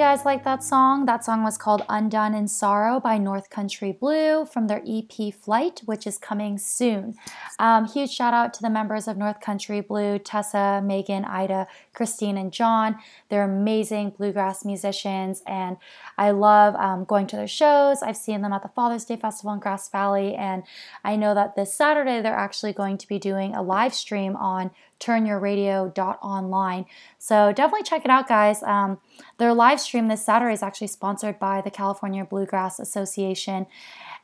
[0.00, 1.04] guys like that song.
[1.04, 5.82] That song was called Undone in Sorrow by North Country Blue from their EP Flight,
[5.84, 7.16] which is coming soon.
[7.58, 12.38] Um, huge shout out to the members of North Country Blue Tessa, Megan, Ida, Christine,
[12.38, 12.96] and John.
[13.28, 15.76] They're amazing bluegrass musicians, and
[16.16, 18.02] I love um, going to their shows.
[18.02, 20.62] I've seen them at the Father's Day Festival in Grass Valley, and
[21.04, 24.70] I know that this Saturday they're actually going to be doing a live stream on
[25.00, 26.86] turnyourradio.online.
[27.18, 28.62] So definitely check it out, guys.
[28.62, 28.98] Um,
[29.38, 33.66] their live stream this Saturday is actually sponsored by the California Bluegrass Association.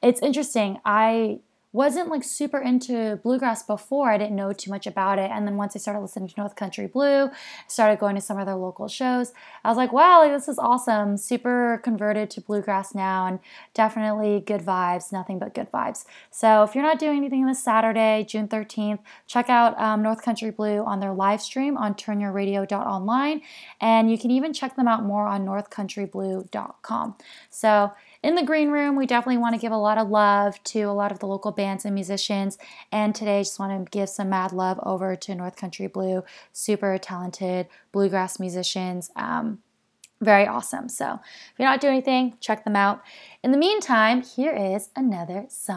[0.03, 0.79] It's interesting.
[0.85, 1.41] I
[1.77, 4.11] wasn't like super into bluegrass before.
[4.11, 5.31] I didn't know too much about it.
[5.31, 7.29] And then once I started listening to North Country Blue,
[7.69, 10.59] started going to some of their local shows, I was like, wow, like, this is
[10.59, 11.19] awesome.
[11.19, 13.41] Super converted to bluegrass now and
[13.75, 16.07] definitely good vibes, nothing but good vibes.
[16.31, 20.51] So if you're not doing anything this Saturday, June 13th, check out um, North Country
[20.51, 23.43] Blue on their live stream on turnyourradio.online.
[23.83, 27.17] And you can even check them out more on northcountryblue.com.
[27.51, 27.93] So
[28.27, 30.91] in the green room, we definitely want to give a lot of love to a
[30.91, 32.59] lot of the local bands and musicians.
[32.91, 36.25] And today, I just want to give some mad love over to North Country Blue,
[36.53, 39.13] super talented bluegrass musicians.
[39.15, 39.61] Um,
[40.21, 40.89] very awesome.
[40.89, 43.01] So, if you're not doing anything, check them out.
[43.45, 45.77] In the meantime, here is another song.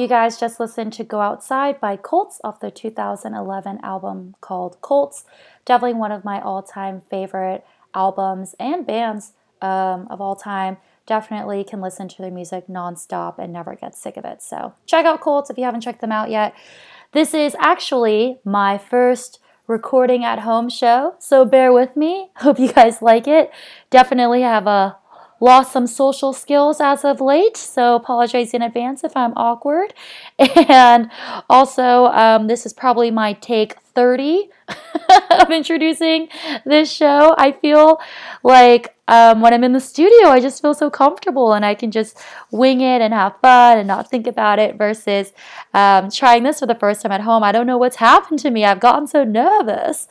[0.00, 5.26] You guys just listened to Go Outside by Cults off their 2011 album called Cults.
[5.66, 10.78] Definitely one of my all time favorite albums and bands um, of all time.
[11.04, 14.42] Definitely can listen to their music nonstop and never get sick of it.
[14.42, 16.54] So check out Cults if you haven't checked them out yet.
[17.12, 22.30] This is actually my first recording at home show, so bear with me.
[22.36, 23.50] Hope you guys like it.
[23.90, 24.96] Definitely have a
[25.40, 29.94] lost some social skills as of late, so apologize in advance if I'm awkward.
[30.68, 31.10] And
[31.48, 34.50] also, um, this is probably my take 30
[35.30, 36.28] of introducing
[36.64, 37.34] this show.
[37.36, 38.00] I feel
[38.42, 41.90] like um, when I'm in the studio, I just feel so comfortable and I can
[41.90, 42.16] just
[42.52, 45.32] wing it and have fun and not think about it versus
[45.74, 47.42] um, trying this for the first time at home.
[47.42, 48.64] I don't know what's happened to me.
[48.64, 50.06] I've gotten so nervous.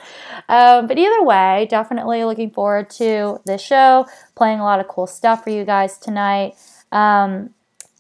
[0.50, 5.08] Um, but either way, definitely looking forward to this show, playing a lot of cool
[5.08, 6.56] stuff for you guys tonight.
[6.92, 7.52] Um,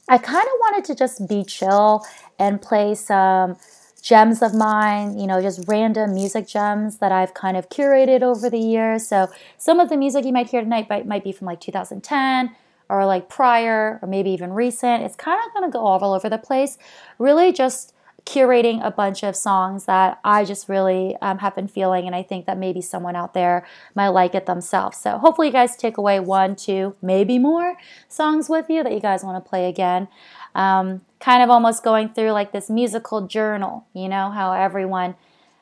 [0.09, 2.03] I kind of wanted to just be chill
[2.37, 3.55] and play some
[4.01, 8.49] gems of mine, you know, just random music gems that I've kind of curated over
[8.49, 9.07] the years.
[9.07, 9.27] So
[9.57, 12.55] some of the music you might hear tonight might, might be from like 2010
[12.89, 15.03] or like prior or maybe even recent.
[15.03, 16.77] It's kind of going to go all over the place.
[17.17, 17.93] Really just
[18.25, 22.21] curating a bunch of songs that I just really um, have been feeling, and I
[22.21, 23.65] think that maybe someone out there
[23.95, 24.97] might like it themselves.
[24.97, 27.75] So hopefully, you guys take away one, two, maybe more
[28.07, 30.07] songs with you that you guys want to play again
[30.55, 35.15] um, kind of almost going through like this musical journal, you know, how everyone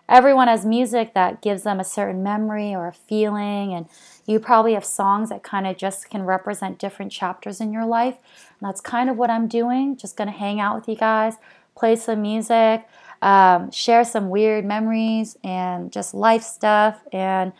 [0.10, 3.86] everyone has music that gives them a certain memory or a feeling and
[4.26, 8.16] you probably have songs that kind of just can represent different chapters in your life.
[8.60, 11.36] And that's kind of what i'm doing just going to hang out with you guys
[11.76, 12.88] play some music
[13.22, 17.00] um, share some weird memories and just life stuff.
[17.12, 17.54] And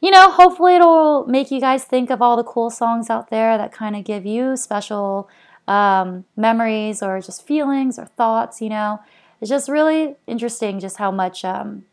[0.00, 3.58] you know hopefully it'll make you guys think of all the cool songs out there
[3.58, 5.28] that kind of give you special
[5.70, 9.00] um, memories or just feelings or thoughts, you know.
[9.40, 11.84] It's just really interesting just how much um,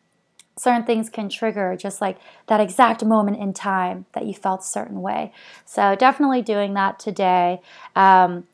[0.57, 2.17] certain things can trigger just like
[2.47, 5.31] that exact moment in time that you felt a certain way.
[5.63, 7.61] So definitely doing that today.
[7.95, 8.47] Um,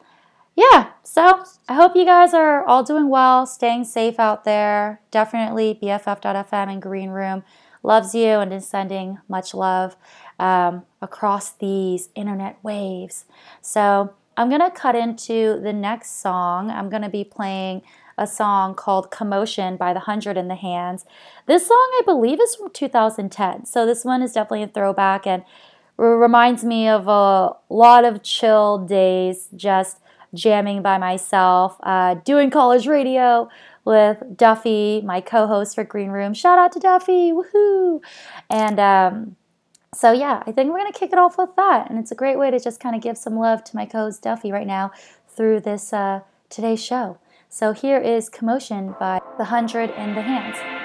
[0.56, 5.01] yeah, so I hope you guys are all doing well, staying safe out there.
[5.10, 7.44] Definitely BFF.FM and Green Room
[7.82, 9.96] loves you and is sending much love
[10.38, 13.25] um, across these internet waves.
[13.62, 16.70] So I'm going to cut into the next song.
[16.70, 17.84] I'm going to be playing
[18.18, 21.04] a song called Commotion by The Hundred in the Hands.
[21.46, 23.66] This song, I believe, is from 2010.
[23.66, 25.44] So this one is definitely a throwback and
[25.98, 30.00] reminds me of a lot of chill days just
[30.34, 33.50] jamming by myself, uh, doing college radio
[33.86, 36.34] with Duffy, my co host for Green Room.
[36.34, 38.02] Shout out to Duffy, woohoo!
[38.50, 39.36] And, um,
[39.94, 42.38] so yeah, I think we're gonna kick it off with that, and it's a great
[42.38, 44.92] way to just kind of give some love to my co-host Duffy right now
[45.28, 47.18] through this uh, today's show.
[47.50, 50.83] So here is "Commotion" by The Hundred in the Hands.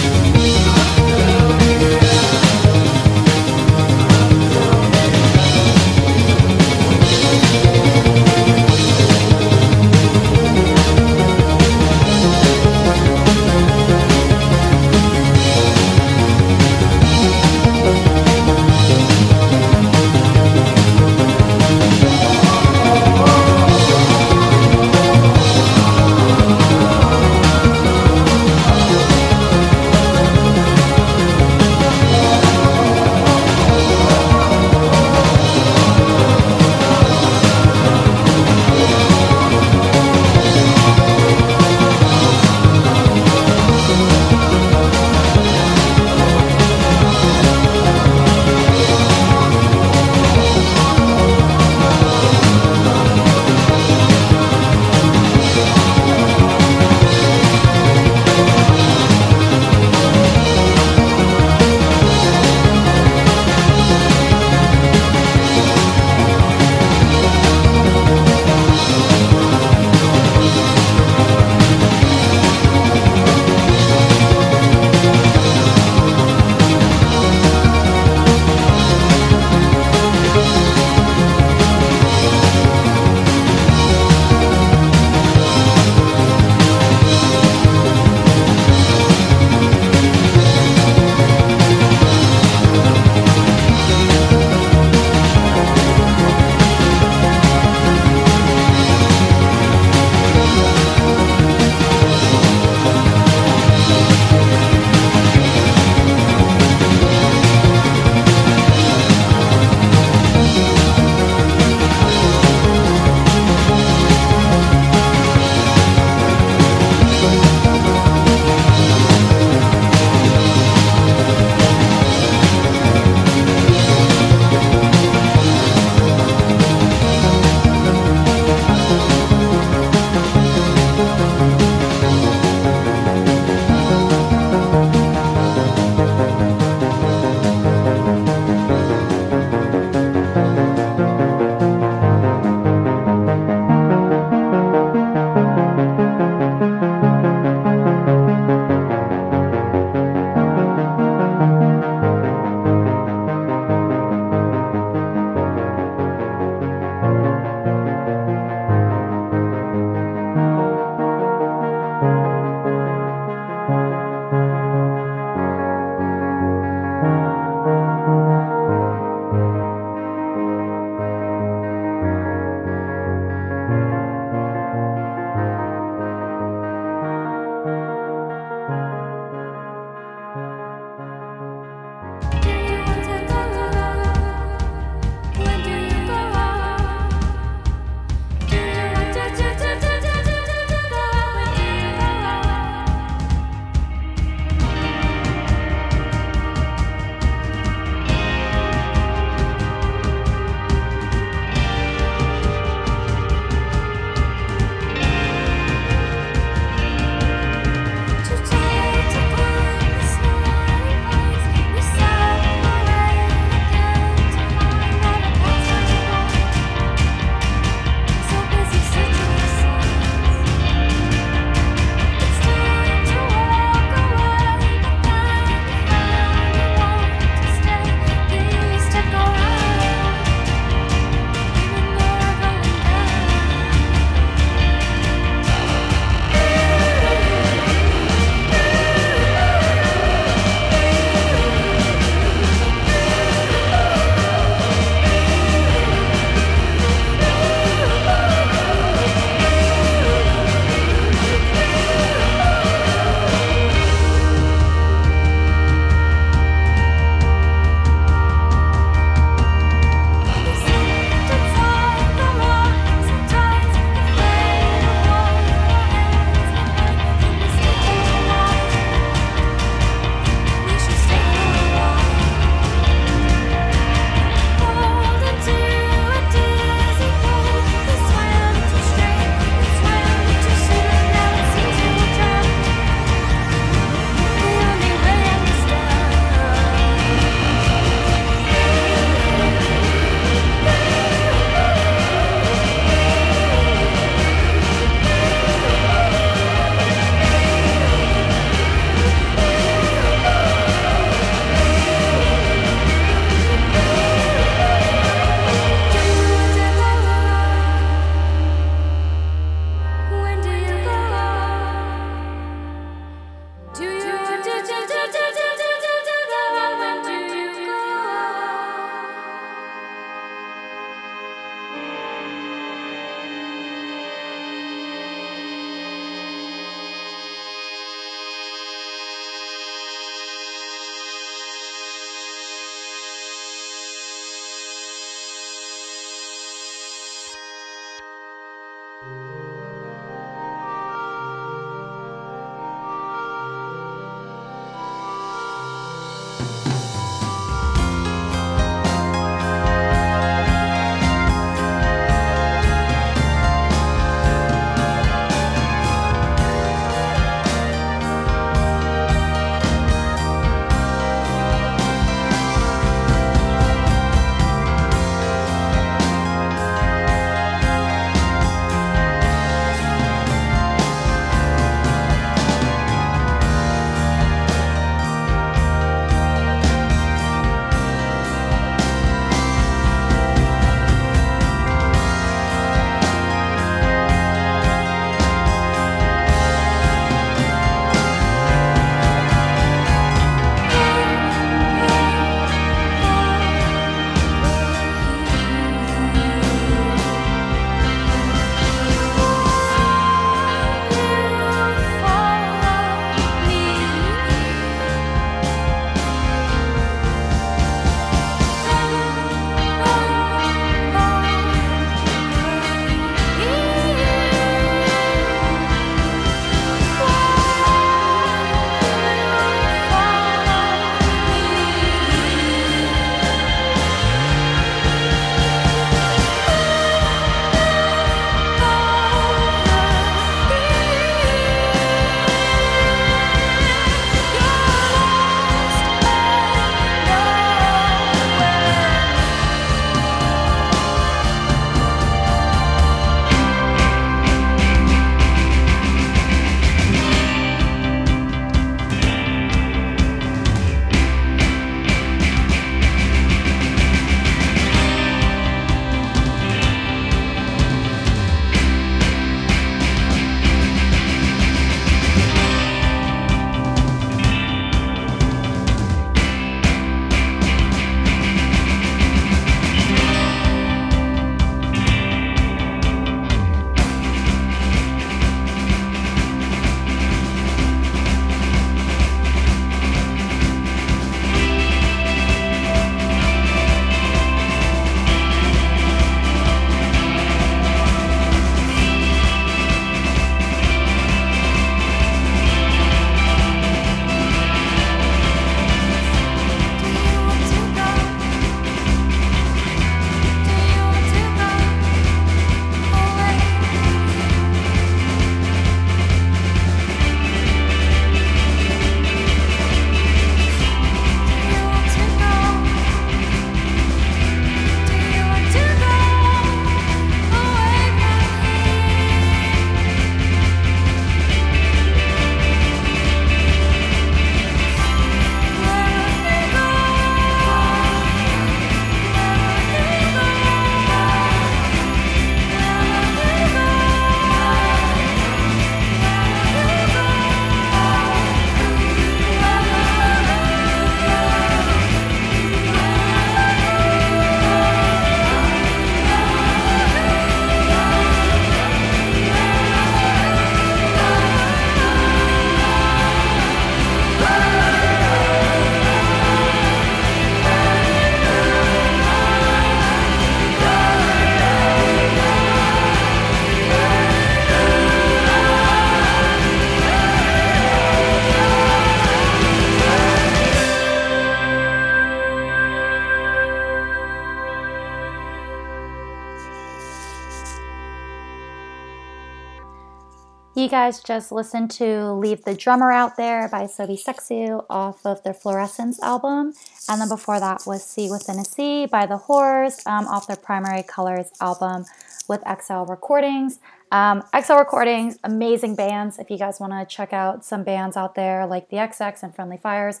[580.74, 585.32] Guys just listened to Leave the Drummer Out There by Asobi Seksu off of their
[585.32, 586.52] Fluorescence album.
[586.88, 590.34] And then before that was Sea Within a Sea by The Horrors um, off their
[590.34, 591.84] Primary Colors album
[592.26, 593.60] with XL Recordings.
[593.92, 596.18] Um, XL Recordings, amazing bands.
[596.18, 599.32] If you guys want to check out some bands out there like The XX and
[599.32, 600.00] Friendly Fires,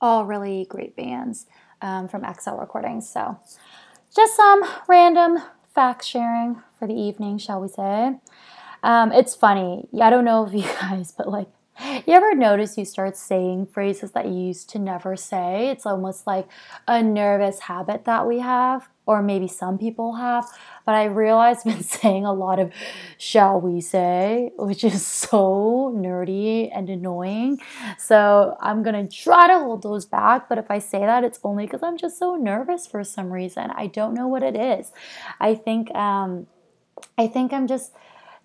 [0.00, 1.44] all really great bands
[1.82, 3.06] um, from XL Recordings.
[3.06, 3.38] So
[4.16, 5.40] just some random
[5.74, 8.14] fact sharing for the evening, shall we say.
[8.86, 9.88] Um, it's funny.
[10.00, 11.48] I don't know if you guys, but like,
[12.06, 15.70] you ever notice you start saying phrases that you used to never say?
[15.70, 16.46] It's almost like
[16.86, 20.46] a nervous habit that we have, or maybe some people have.
[20.86, 22.72] But I realize I've been saying a lot of
[23.18, 27.58] shall we say, which is so nerdy and annoying.
[27.98, 30.48] So I'm gonna try to hold those back.
[30.48, 33.72] But if I say that, it's only because I'm just so nervous for some reason.
[33.74, 34.92] I don't know what it is.
[35.40, 36.46] I think um,
[37.18, 37.92] I think I'm just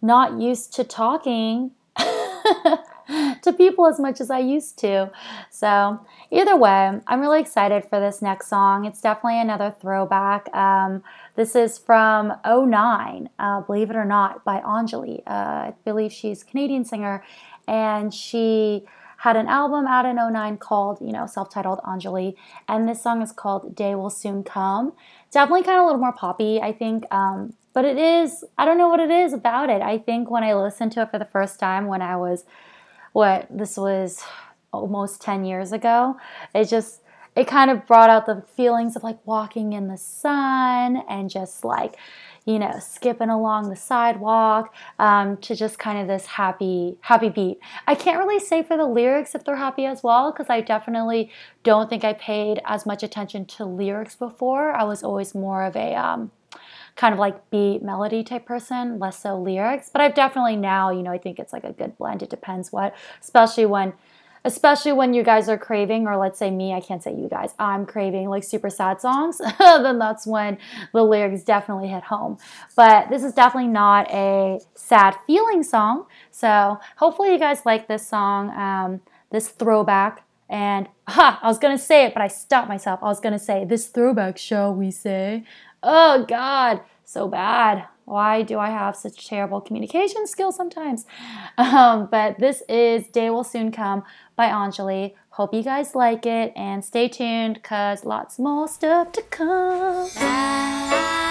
[0.01, 5.11] not used to talking to people as much as I used to.
[5.49, 5.99] So,
[6.31, 8.85] either way, I'm really excited for this next song.
[8.85, 10.53] It's definitely another throwback.
[10.55, 11.03] Um,
[11.35, 15.21] this is from 09, uh, believe it or not, by Anjulie.
[15.27, 17.23] Uh, I believe she's a Canadian singer,
[17.67, 18.85] and she
[19.17, 22.35] had an album out in 09 called, you know, self titled Anjulie,
[22.67, 24.93] and this song is called Day Will Soon Come.
[25.31, 27.05] Definitely kind of a little more poppy, I think.
[27.11, 29.81] Um, but it is, I don't know what it is about it.
[29.81, 32.45] I think when I listened to it for the first time when I was,
[33.13, 34.21] what, this was
[34.73, 36.17] almost 10 years ago,
[36.53, 37.01] it just,
[37.35, 41.63] it kind of brought out the feelings of like walking in the sun and just
[41.63, 41.95] like,
[42.45, 47.59] you know, skipping along the sidewalk um, to just kind of this happy, happy beat.
[47.87, 51.31] I can't really say for the lyrics if they're happy as well because I definitely
[51.63, 54.71] don't think I paid as much attention to lyrics before.
[54.73, 56.31] I was always more of a um,
[57.01, 59.89] kind of like beat melody type person, less so lyrics.
[59.91, 62.21] But I've definitely now, you know, I think it's like a good blend.
[62.21, 63.93] It depends what, especially when
[64.43, 67.53] especially when you guys are craving, or let's say me, I can't say you guys,
[67.59, 70.57] I'm craving like super sad songs, then that's when
[70.93, 72.37] the lyrics definitely hit home.
[72.75, 76.05] But this is definitely not a sad feeling song.
[76.31, 80.23] So hopefully you guys like this song, um, this throwback.
[80.49, 82.99] And ha, I was gonna say it, but I stopped myself.
[83.01, 85.45] I was gonna say this throwback, shall we say?
[85.83, 87.85] Oh God, so bad.
[88.05, 91.05] Why do I have such terrible communication skills sometimes?
[91.57, 94.03] Um, but this is Day Will Soon Come
[94.35, 95.13] by Anjulie.
[95.31, 100.09] Hope you guys like it and stay tuned because lots more stuff to come.
[100.15, 101.30] Well,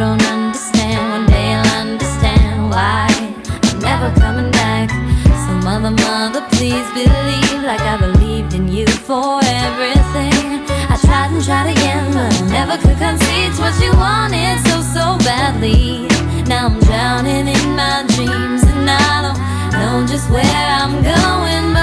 [0.00, 1.10] don't understand.
[1.12, 4.88] One day you'll understand why I'm never coming back.
[5.44, 10.64] So mother, mother, please believe like I believed in you for everything.
[10.88, 15.04] I tried and tried again, but I never could concede what you wanted so so
[15.18, 16.08] badly.
[16.48, 19.38] Now I'm drowning in my dreams and I don't
[19.76, 21.74] know just where I'm going,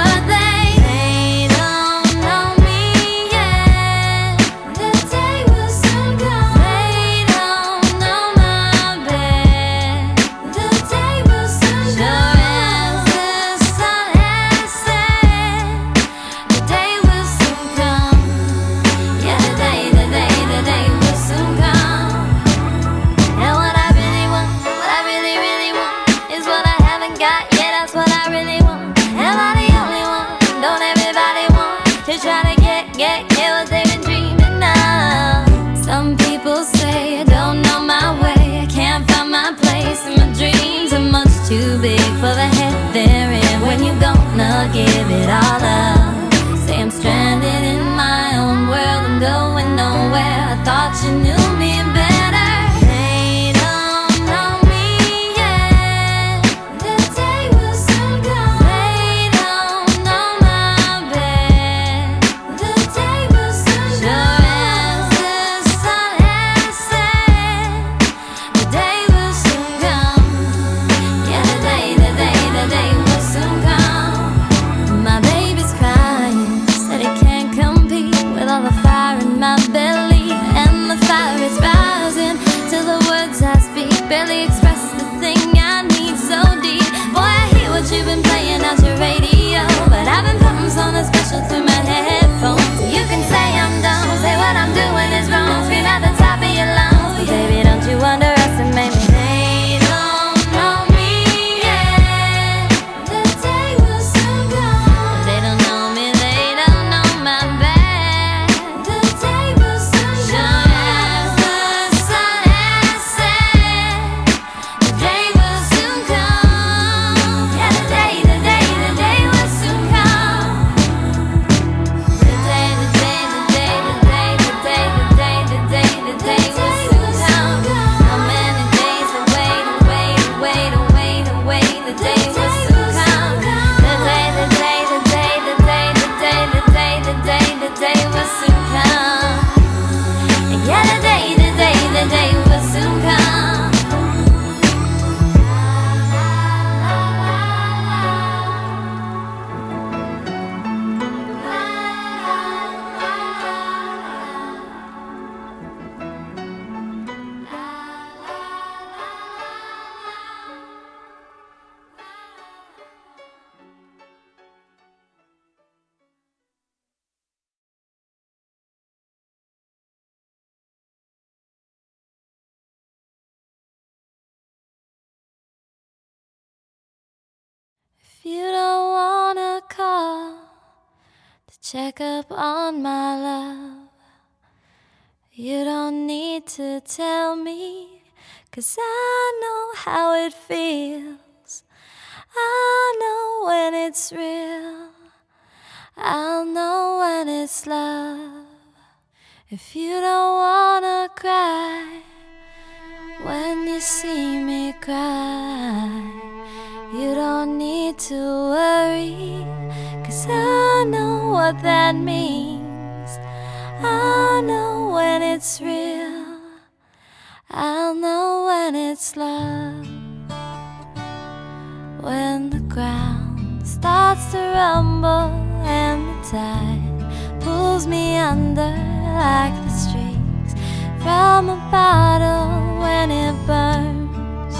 [228.28, 228.72] pulls me under
[229.14, 230.54] like the streaks
[231.02, 234.56] from a bottle when it burns.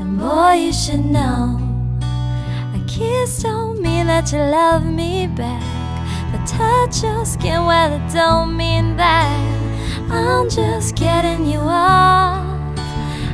[0.00, 1.58] And boy, you should know
[2.74, 5.62] a kiss don't mean that you love me back.
[6.32, 9.38] The touch your skin, well, it don't mean that.
[10.10, 12.78] I'm just getting you off.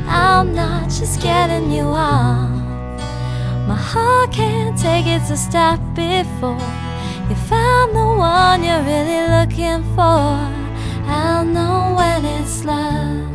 [0.07, 2.51] I'm not just getting you off.
[3.69, 6.88] My heart can't take it, so stop before
[7.49, 10.39] you find the one you're really looking for.
[11.07, 13.27] I'll know when it's love.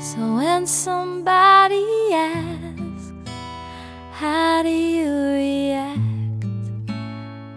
[0.00, 3.12] So when somebody asks,
[4.12, 6.00] How do you react?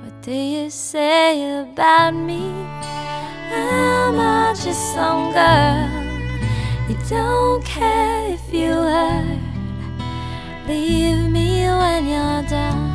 [0.03, 2.51] What do you say about me?
[3.51, 5.89] Am I just some girl?
[6.89, 9.40] You don't care if you hurt.
[10.71, 12.87] Leave me when you're done.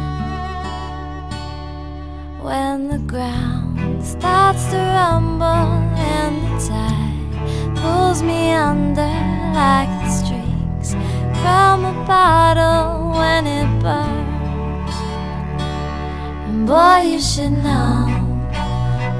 [2.41, 5.75] When the ground starts to rumble
[6.17, 9.15] and the tide pulls me under
[9.61, 10.93] like the streaks
[11.43, 14.97] from a bottle when it burns.
[16.49, 18.09] And boy, you should know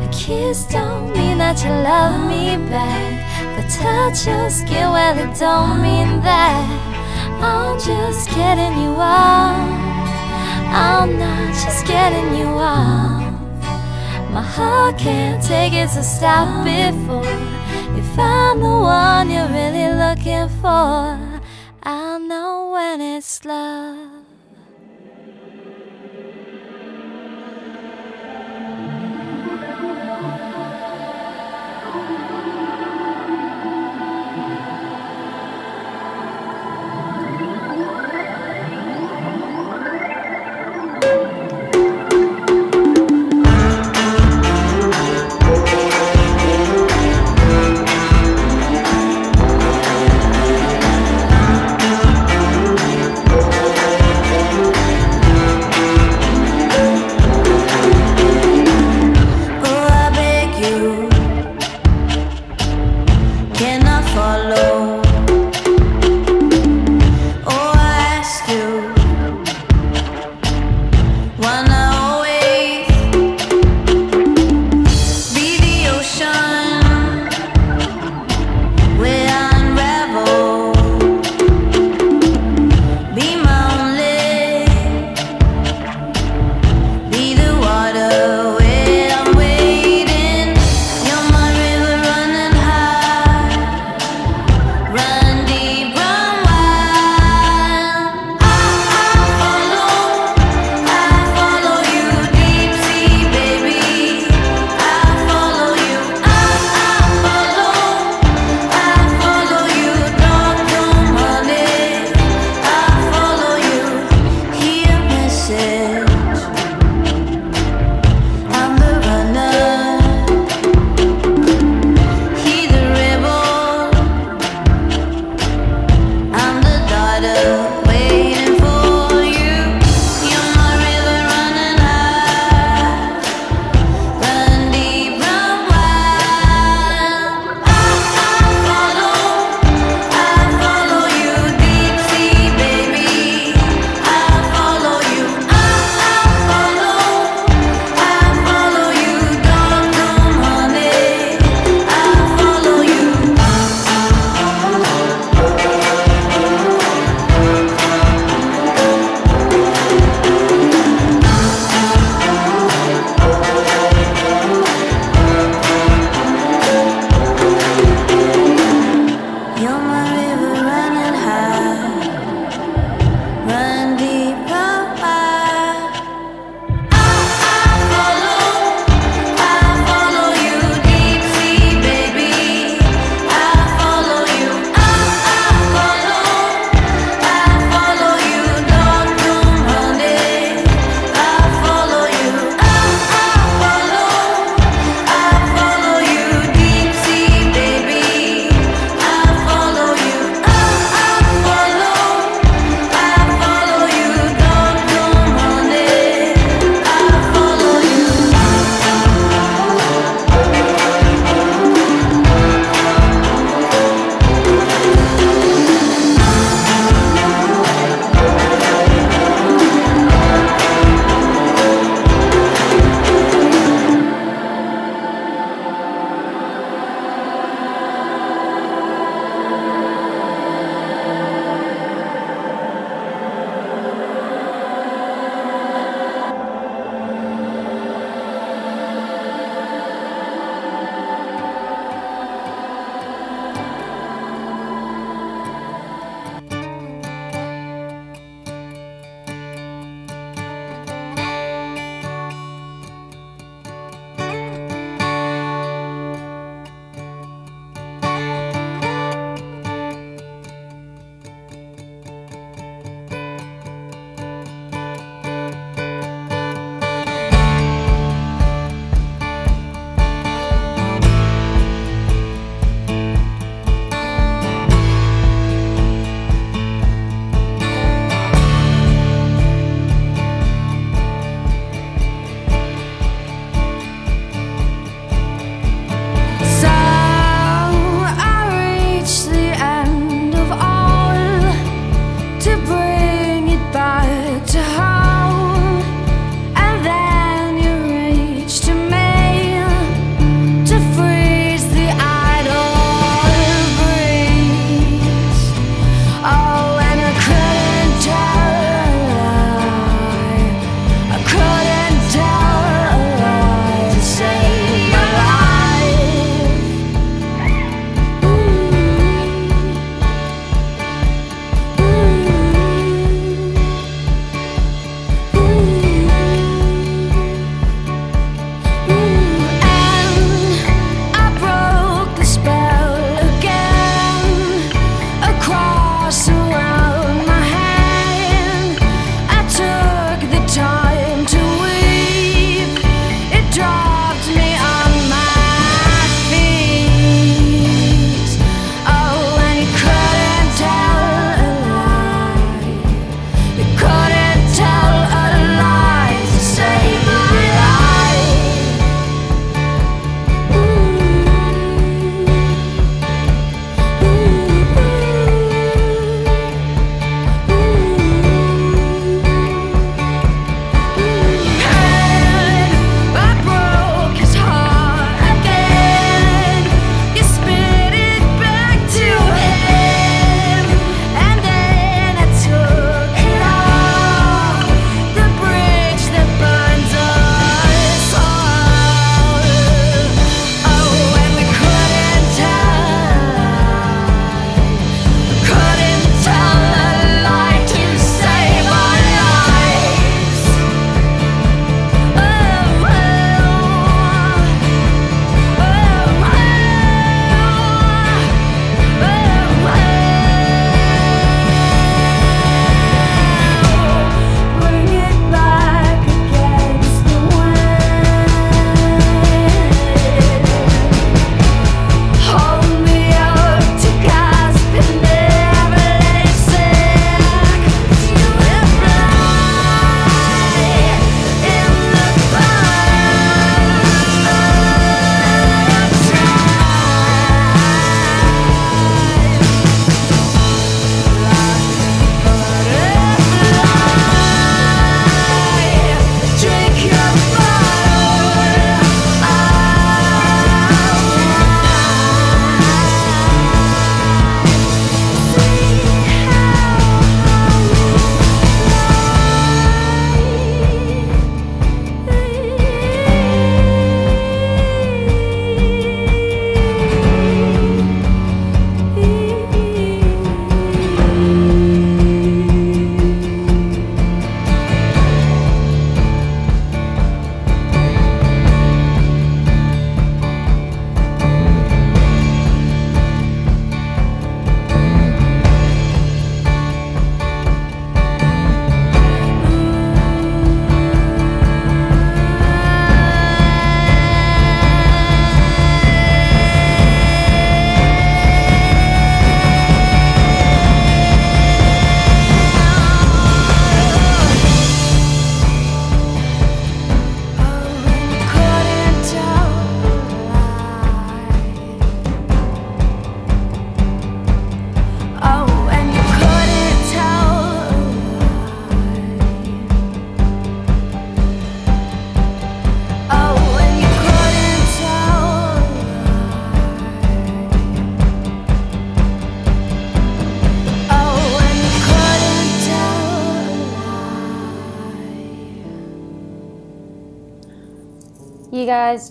[0.07, 3.13] a kiss don't mean that you love me back.
[3.55, 6.86] But touch your skin, well, it don't mean that.
[7.41, 9.87] I'm just getting you off.
[10.73, 13.23] I'm not just getting you off.
[14.33, 17.25] My heart can't take it, so stop before
[17.95, 21.19] you find the one you're really looking for.
[21.83, 24.16] I'll know when it's love.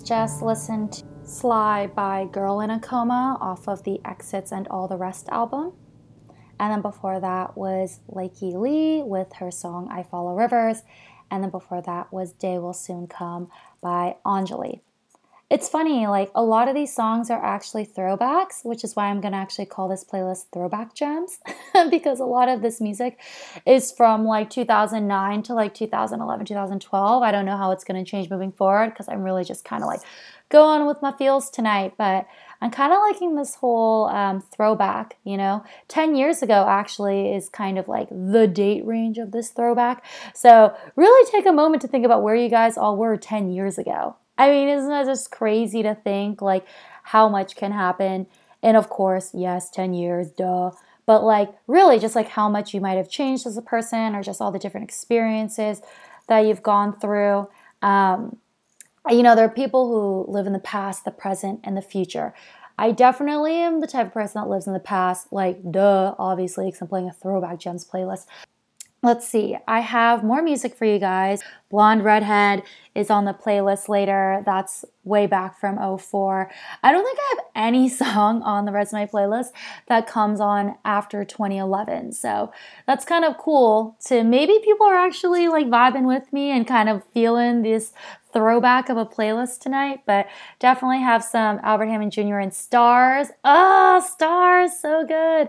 [0.06, 4.86] Just listened to Sly by Girl in a Coma off of the Exits and All
[4.86, 5.72] the Rest album.
[6.60, 10.84] And then before that was Lykke Li with her song I Follow Rivers.
[11.28, 13.48] And then before that was Day Will Soon Come
[13.80, 14.82] by Anjulie.
[15.48, 19.20] It's funny, like a lot of these songs are actually throwbacks, which is why I'm
[19.20, 21.38] gonna actually call this playlist Throwback Gems
[21.90, 23.20] because a lot of this music
[23.64, 27.22] is from like 2009 to like 2011, 2012.
[27.22, 29.86] I don't know how it's gonna change moving forward because I'm really just kind of
[29.86, 30.00] like
[30.48, 32.26] going with my feels tonight, but
[32.60, 35.64] I'm kind of liking this whole um, throwback, you know.
[35.86, 40.04] 10 years ago, actually, is kind of like the date range of this throwback.
[40.34, 43.78] So, really take a moment to think about where you guys all were 10 years
[43.78, 44.16] ago.
[44.38, 46.66] I mean, isn't that just crazy to think like
[47.02, 48.26] how much can happen?
[48.62, 50.72] And of course, yes, 10 years, duh.
[51.06, 54.22] But like, really, just like how much you might have changed as a person or
[54.22, 55.80] just all the different experiences
[56.26, 57.48] that you've gone through.
[57.80, 58.38] Um,
[59.08, 62.34] you know, there are people who live in the past, the present, and the future.
[62.78, 66.66] I definitely am the type of person that lives in the past, like, duh, obviously,
[66.66, 68.26] because I'm playing a throwback gems playlist.
[69.02, 71.42] Let's see, I have more music for you guys.
[71.68, 72.62] Blonde Redhead
[72.94, 74.42] is on the playlist later.
[74.46, 76.50] That's way back from 04.
[76.82, 79.48] I don't think I have any song on the my playlist
[79.88, 82.12] that comes on after 2011.
[82.12, 82.52] So
[82.86, 86.88] that's kind of cool to maybe people are actually like vibing with me and kind
[86.88, 87.92] of feeling this
[88.32, 90.26] throwback of a playlist tonight, but
[90.58, 92.38] definitely have some Albert Hammond Jr.
[92.38, 93.28] and Stars.
[93.44, 95.48] Oh, Stars, so good.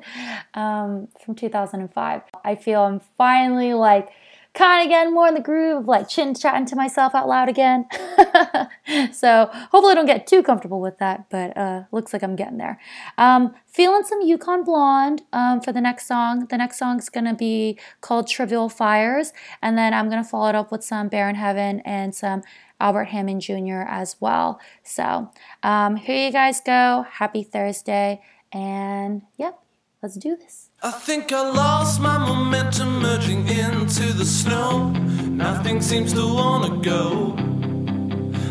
[0.54, 2.22] Um, from 2005.
[2.46, 4.10] I feel I'm finally like
[4.58, 7.48] kind of getting more in the groove of like chin chatting to myself out loud
[7.48, 7.86] again.
[9.14, 12.58] so hopefully I don't get too comfortable with that, but uh, looks like I'm getting
[12.58, 12.80] there.
[13.20, 16.48] Um, feeling some Yukon Blonde um, for the next song.
[16.50, 19.32] The next song's gonna be called Trivial Fires,
[19.62, 22.42] and then I'm gonna follow it up with some Bear in Heaven and some
[22.80, 23.86] Albert Hammond Jr.
[23.88, 24.60] as well.
[24.84, 25.32] So
[25.62, 27.06] um, here you guys go.
[27.08, 29.60] Happy Thursday, and yep,
[30.02, 30.67] let's do this.
[30.84, 34.90] I think I lost my momentum merging into the snow.
[35.26, 37.34] Nothing seems to wanna go.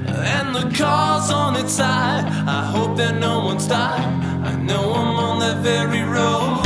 [0.09, 2.24] And the car's on its side.
[2.27, 4.05] I hope that no one's died.
[4.45, 6.66] I know I'm on that very road.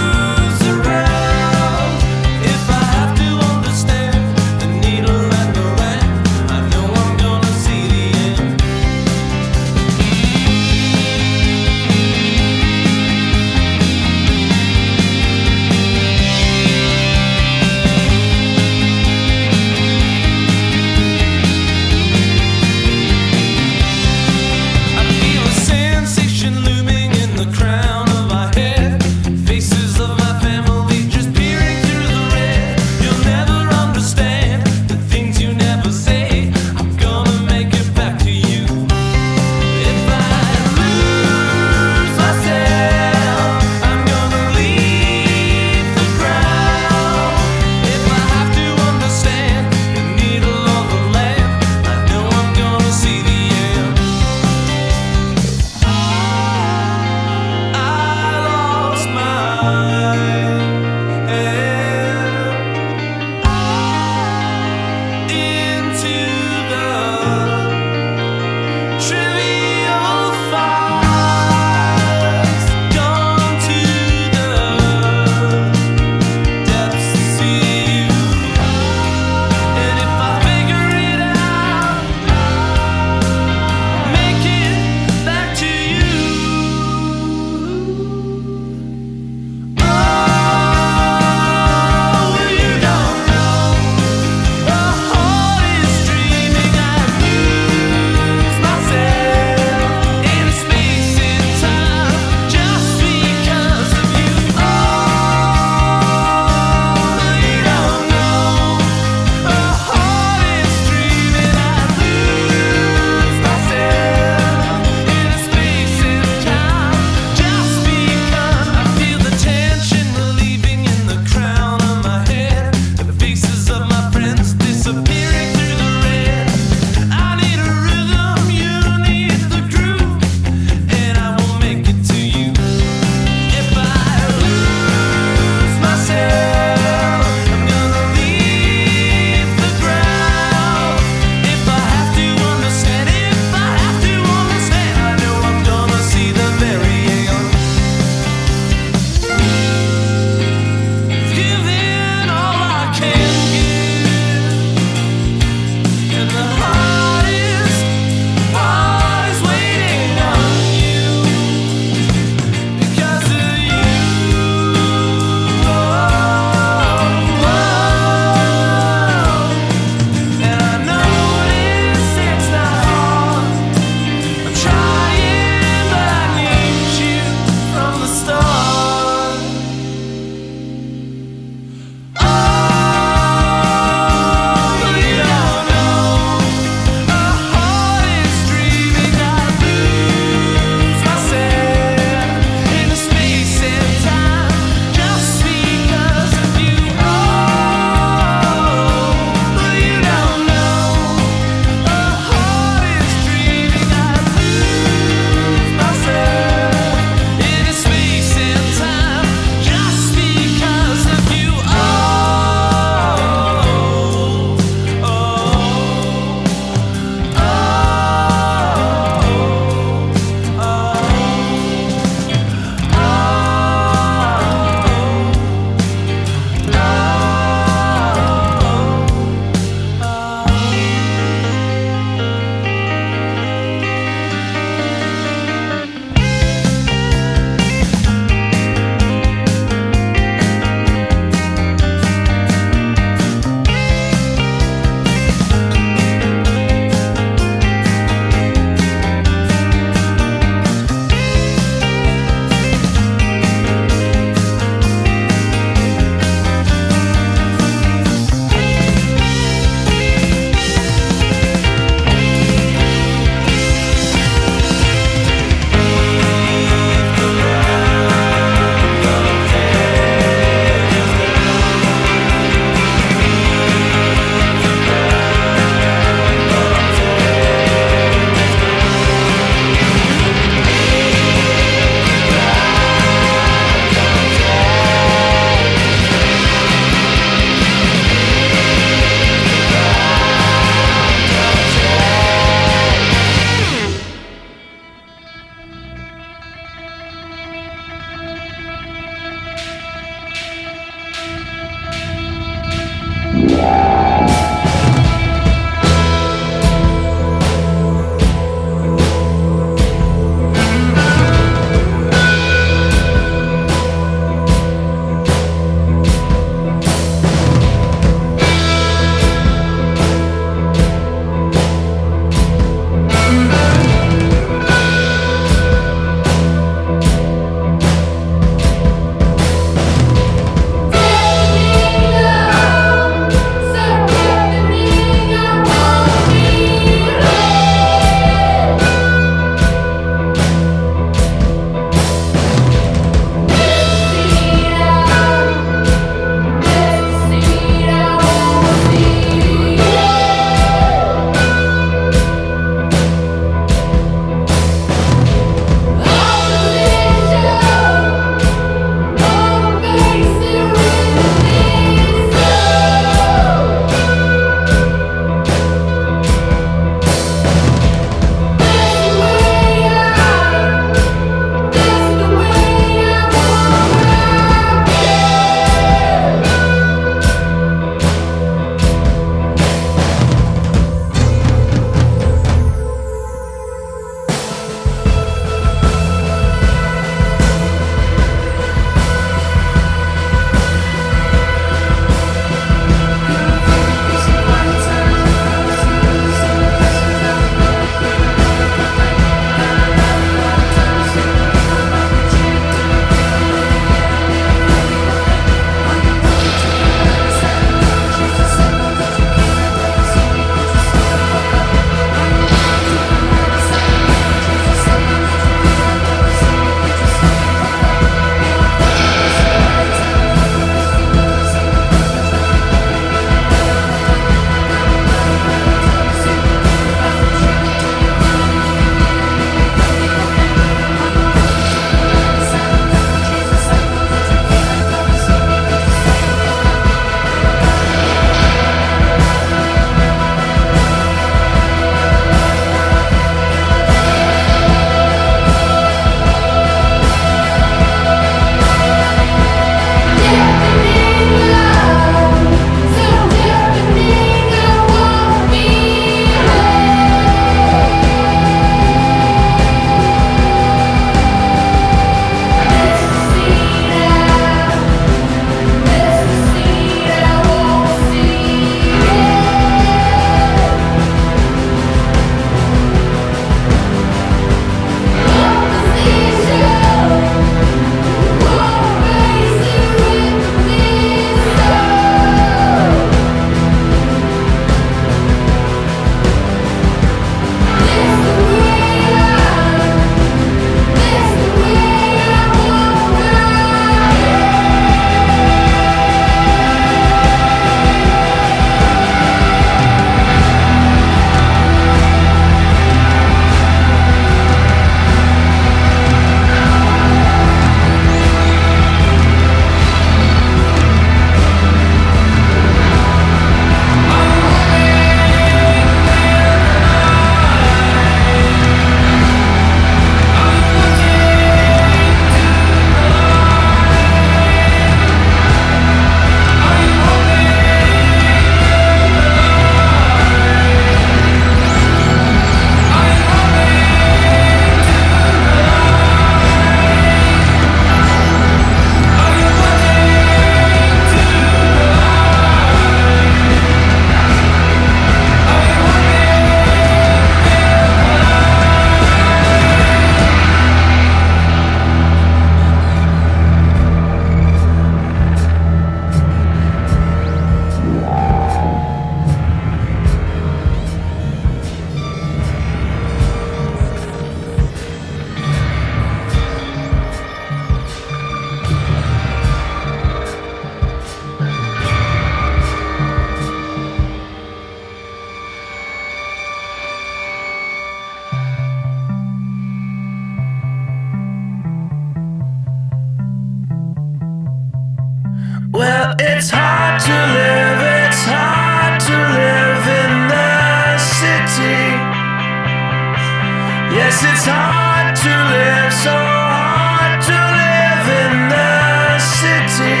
[594.16, 600.00] So hard to live in the city.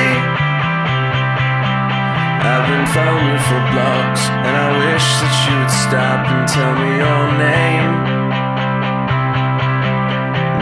[2.40, 7.26] I've been following for blocks, and I wish that you'd stop and tell me your
[7.36, 7.92] name.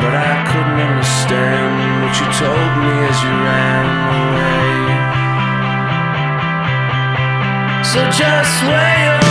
[0.03, 3.87] But I couldn't understand what you told me as you ran
[4.19, 4.75] away.
[7.85, 9.24] So just wear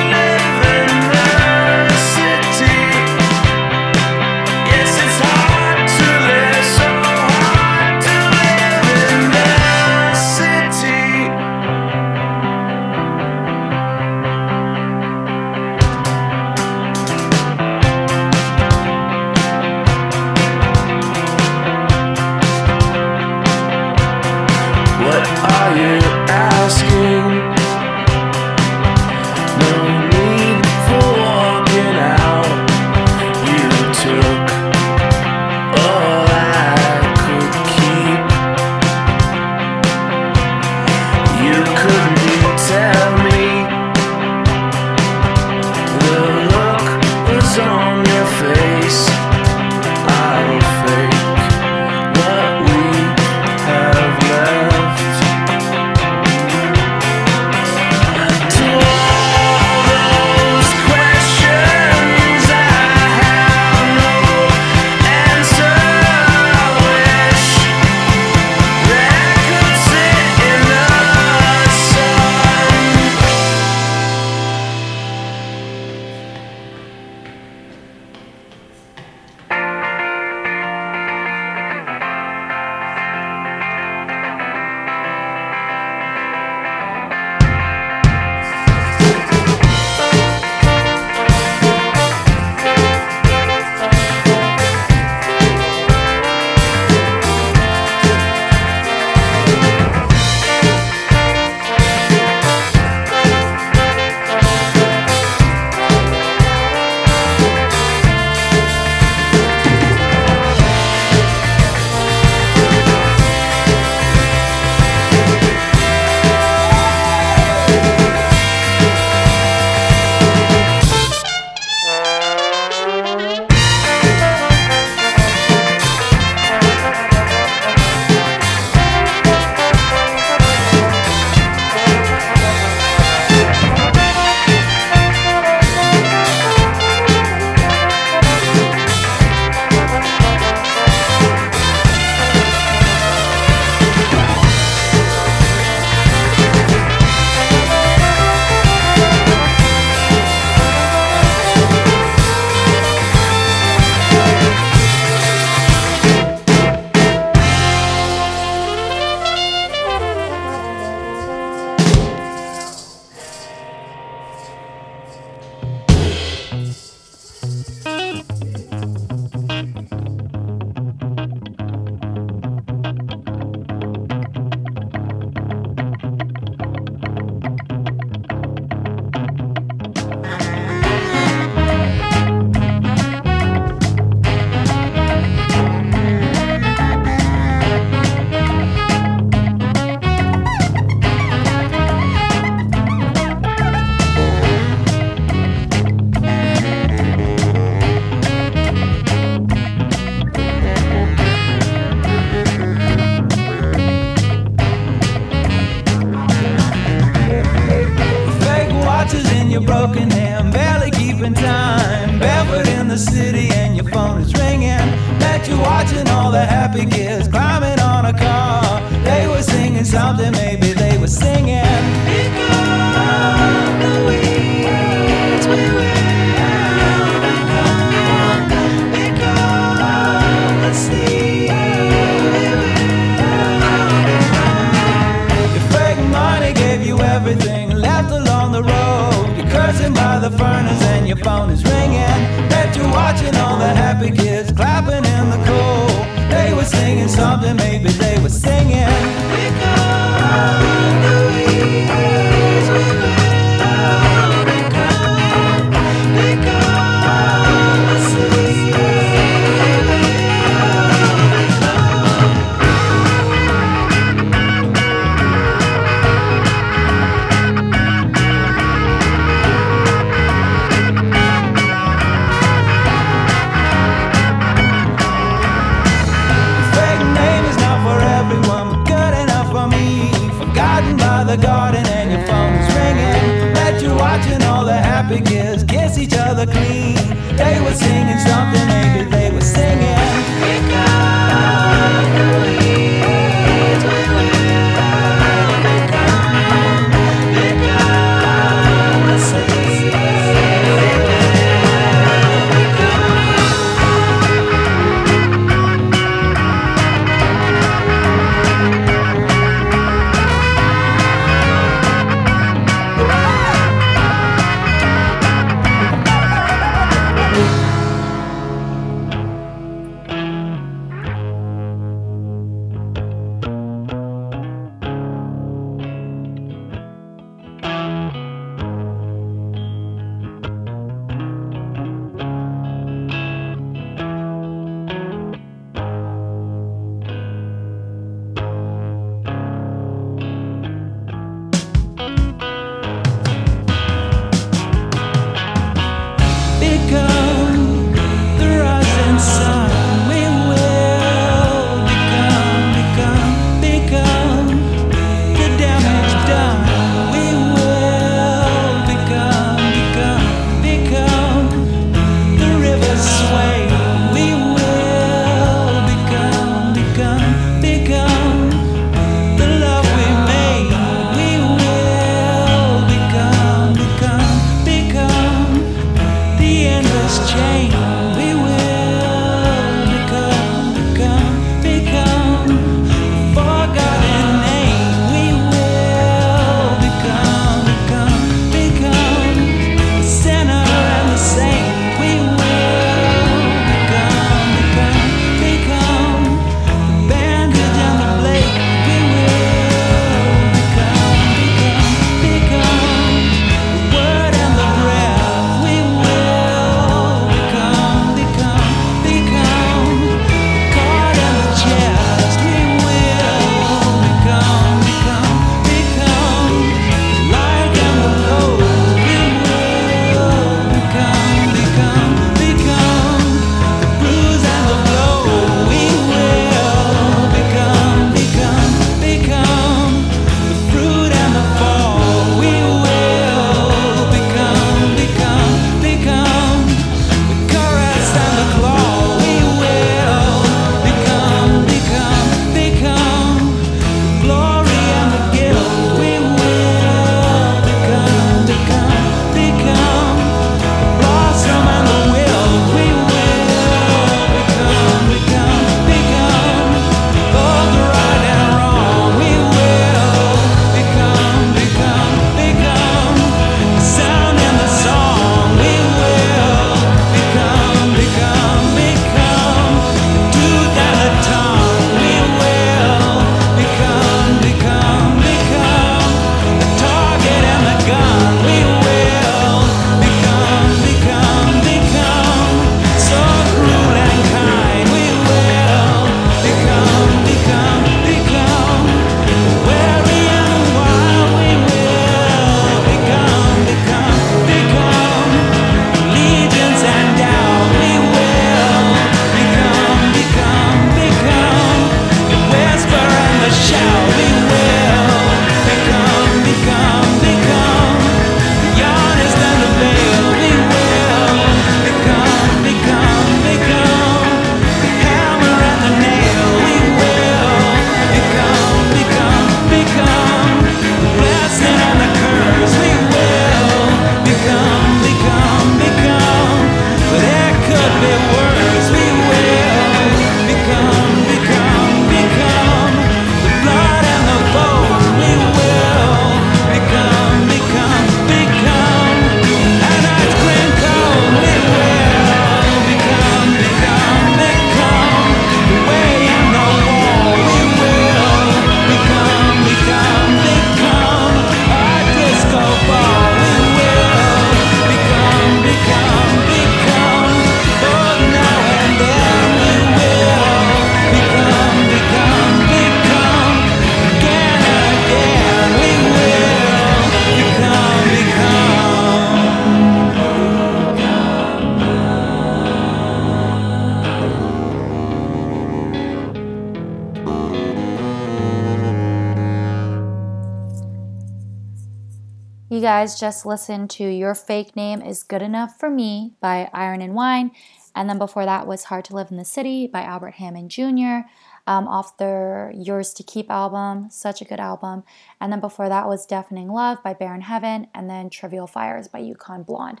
[582.98, 587.14] guys just listened to Your Fake Name is Good Enough for Me by Iron and
[587.14, 587.52] Wine.
[587.94, 591.28] And then before that was Hard to Live in the City by Albert Hammond Jr.
[591.68, 595.04] Um, off their Yours to Keep album, such a good album.
[595.40, 599.06] And then before that was Deafening Love by Bear in Heaven, and then Trivial Fires
[599.06, 600.00] by Yukon Blonde.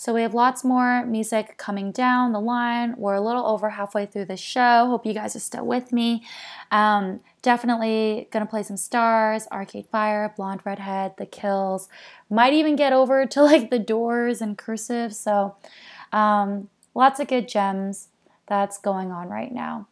[0.00, 2.94] So we have lots more music coming down the line.
[2.96, 4.86] We're a little over halfway through the show.
[4.86, 6.24] Hope you guys are still with me.
[6.70, 11.90] Um, definitely gonna play some stars, Arcade Fire, Blonde Redhead, The Kills.
[12.30, 15.14] Might even get over to like the Doors and Cursive.
[15.14, 15.56] So
[16.14, 18.08] um, lots of good gems
[18.48, 19.86] that's going on right now.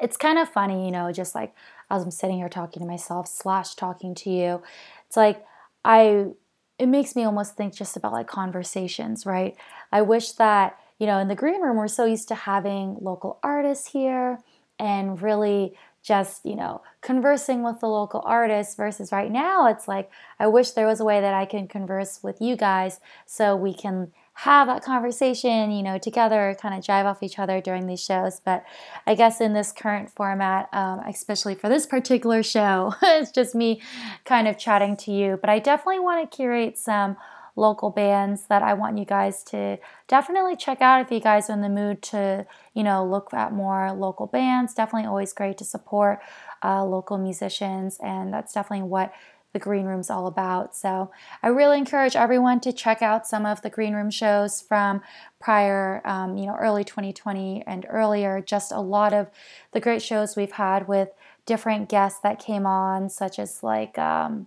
[0.00, 1.54] It's kind of funny, you know, just like
[1.90, 4.62] as I'm sitting here talking to myself slash talking to you.
[5.06, 5.44] It's like
[5.84, 6.28] I
[6.78, 9.56] it makes me almost think just about like conversations, right?
[9.92, 13.38] I wish that, you know, in the green room, we're so used to having local
[13.42, 14.38] artists here
[14.78, 20.10] and really just, you know, conversing with the local artists versus right now, it's like,
[20.38, 23.74] I wish there was a way that I can converse with you guys so we
[23.74, 28.04] can have that conversation, you know, together, kind of drive off each other during these
[28.04, 28.38] shows.
[28.38, 28.64] But
[29.06, 33.80] I guess in this current format, um, especially for this particular show, it's just me
[34.26, 35.38] kind of chatting to you.
[35.40, 37.16] But I definitely want to curate some
[37.56, 41.54] local bands that I want you guys to definitely check out if you guys are
[41.54, 44.74] in the mood to, you know, look at more local bands.
[44.74, 46.20] Definitely always great to support
[46.62, 49.14] uh, local musicians, and that's definitely what
[49.56, 50.76] the Green Room's all about.
[50.76, 51.10] So
[51.42, 55.00] I really encourage everyone to check out some of the Green Room shows from
[55.40, 58.42] prior, um, you know, early 2020 and earlier.
[58.42, 59.30] Just a lot of
[59.72, 61.08] the great shows we've had with
[61.46, 64.46] different guests that came on, such as like um,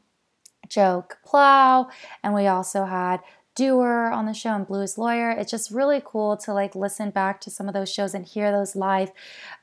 [0.67, 1.89] Joe Plow,
[2.23, 3.21] and we also had
[3.55, 5.31] Doer on the show and Blues Lawyer.
[5.31, 8.51] It's just really cool to like listen back to some of those shows and hear
[8.51, 9.11] those live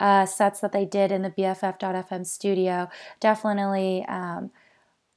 [0.01, 2.89] uh, sets that they did in the BFF.FM studio.
[3.21, 4.05] Definitely.
[4.09, 4.51] Um,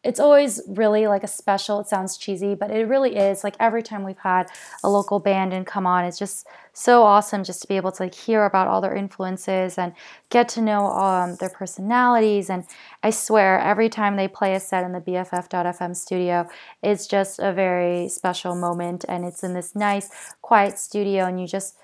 [0.03, 3.83] it's always really like a special it sounds cheesy but it really is like every
[3.83, 4.47] time we've had
[4.83, 8.03] a local band and come on it's just so awesome just to be able to
[8.03, 9.93] like hear about all their influences and
[10.29, 12.49] get to know um, their personalities.
[12.49, 12.63] And
[13.03, 16.47] i swear every time they play a set in the bff.fm studio
[16.81, 19.05] it's just a very special moment.
[19.07, 20.09] And it's in this nice
[20.41, 21.75] quiet studio and you just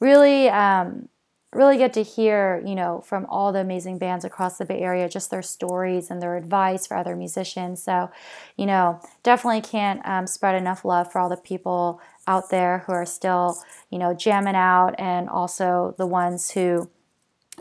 [0.00, 1.08] really um,
[1.54, 5.08] really get to hear, you know, from all the amazing bands across the Bay Area,
[5.08, 7.82] just their stories and their advice for other musicians.
[7.82, 8.10] So,
[8.56, 12.92] you know, definitely can't um, spread enough love for all the people out there who
[12.92, 16.90] are still, you know, jamming out and also the ones who,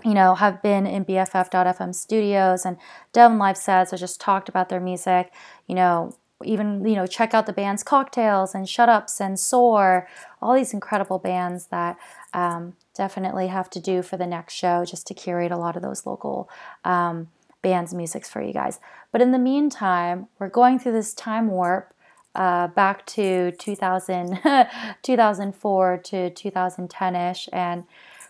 [0.03, 2.77] you know, have been in BFF.FM studios and
[3.11, 5.31] done live sets or just talked about their music,
[5.67, 10.07] you know, even you know check out the bands cocktails and shut ups and soar
[10.41, 11.97] all these incredible bands that
[12.33, 15.81] um, definitely have to do for the next show just to curate a lot of
[15.81, 16.49] those local
[16.83, 17.27] um,
[17.61, 18.79] bands musics for you guys
[19.11, 21.93] but in the meantime we're going through this time warp
[22.35, 24.39] uh, back to 2000
[25.01, 27.83] 2004 to 2010ish and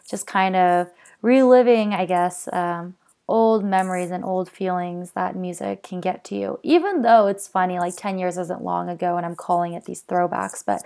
[0.10, 0.90] just kind of
[1.22, 2.96] reliving i guess um,
[3.28, 6.60] old memories and old feelings that music can get to you.
[6.64, 10.04] Even though it's funny, like 10 years isn't long ago and I'm calling it these
[10.04, 10.84] throwbacks, but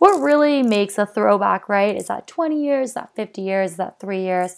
[0.00, 1.94] what really makes a throwback, right?
[1.94, 4.56] Is that 20 years, that 50 years, that three years,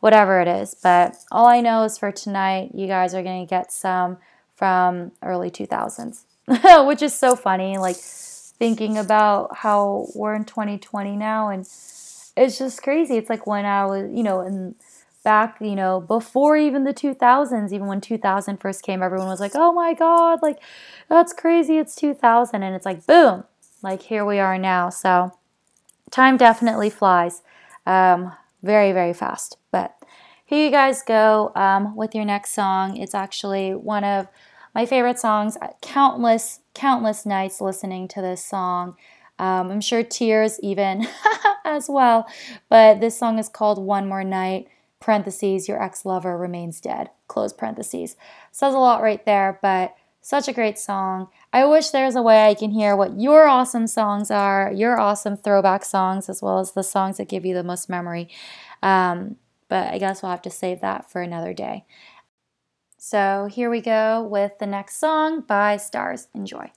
[0.00, 0.74] whatever it is.
[0.74, 4.18] But all I know is for tonight, you guys are going to get some
[4.52, 6.24] from early 2000s,
[6.88, 7.78] which is so funny.
[7.78, 13.16] Like thinking about how we're in 2020 now and it's just crazy.
[13.16, 14.74] It's like when I was, you know, in
[15.22, 19.52] back, you know, before even the 2000s, even when 2000 first came, everyone was like,
[19.54, 20.58] oh my God, like,
[21.08, 21.78] that's crazy.
[21.78, 22.62] It's 2000.
[22.62, 23.44] And it's like, boom,
[23.82, 24.90] like here we are now.
[24.90, 25.32] So
[26.10, 27.42] time definitely flies
[27.86, 28.32] um,
[28.62, 29.56] very, very fast.
[29.70, 29.96] But
[30.44, 32.96] here you guys go um, with your next song.
[32.96, 34.26] It's actually one of
[34.74, 35.56] my favorite songs.
[35.80, 38.96] Countless, countless nights listening to this song.
[39.38, 41.06] Um, I'm sure tears even
[41.64, 42.26] as well.
[42.68, 44.68] But this song is called One More Night
[45.00, 48.16] parentheses, your ex lover remains dead, close parentheses.
[48.52, 51.28] Says a lot right there, but such a great song.
[51.52, 55.36] I wish there's a way I can hear what your awesome songs are, your awesome
[55.36, 58.28] throwback songs, as well as the songs that give you the most memory.
[58.82, 59.36] Um,
[59.68, 61.84] but I guess we'll have to save that for another day.
[62.98, 66.28] So here we go with the next song by Stars.
[66.34, 66.70] Enjoy.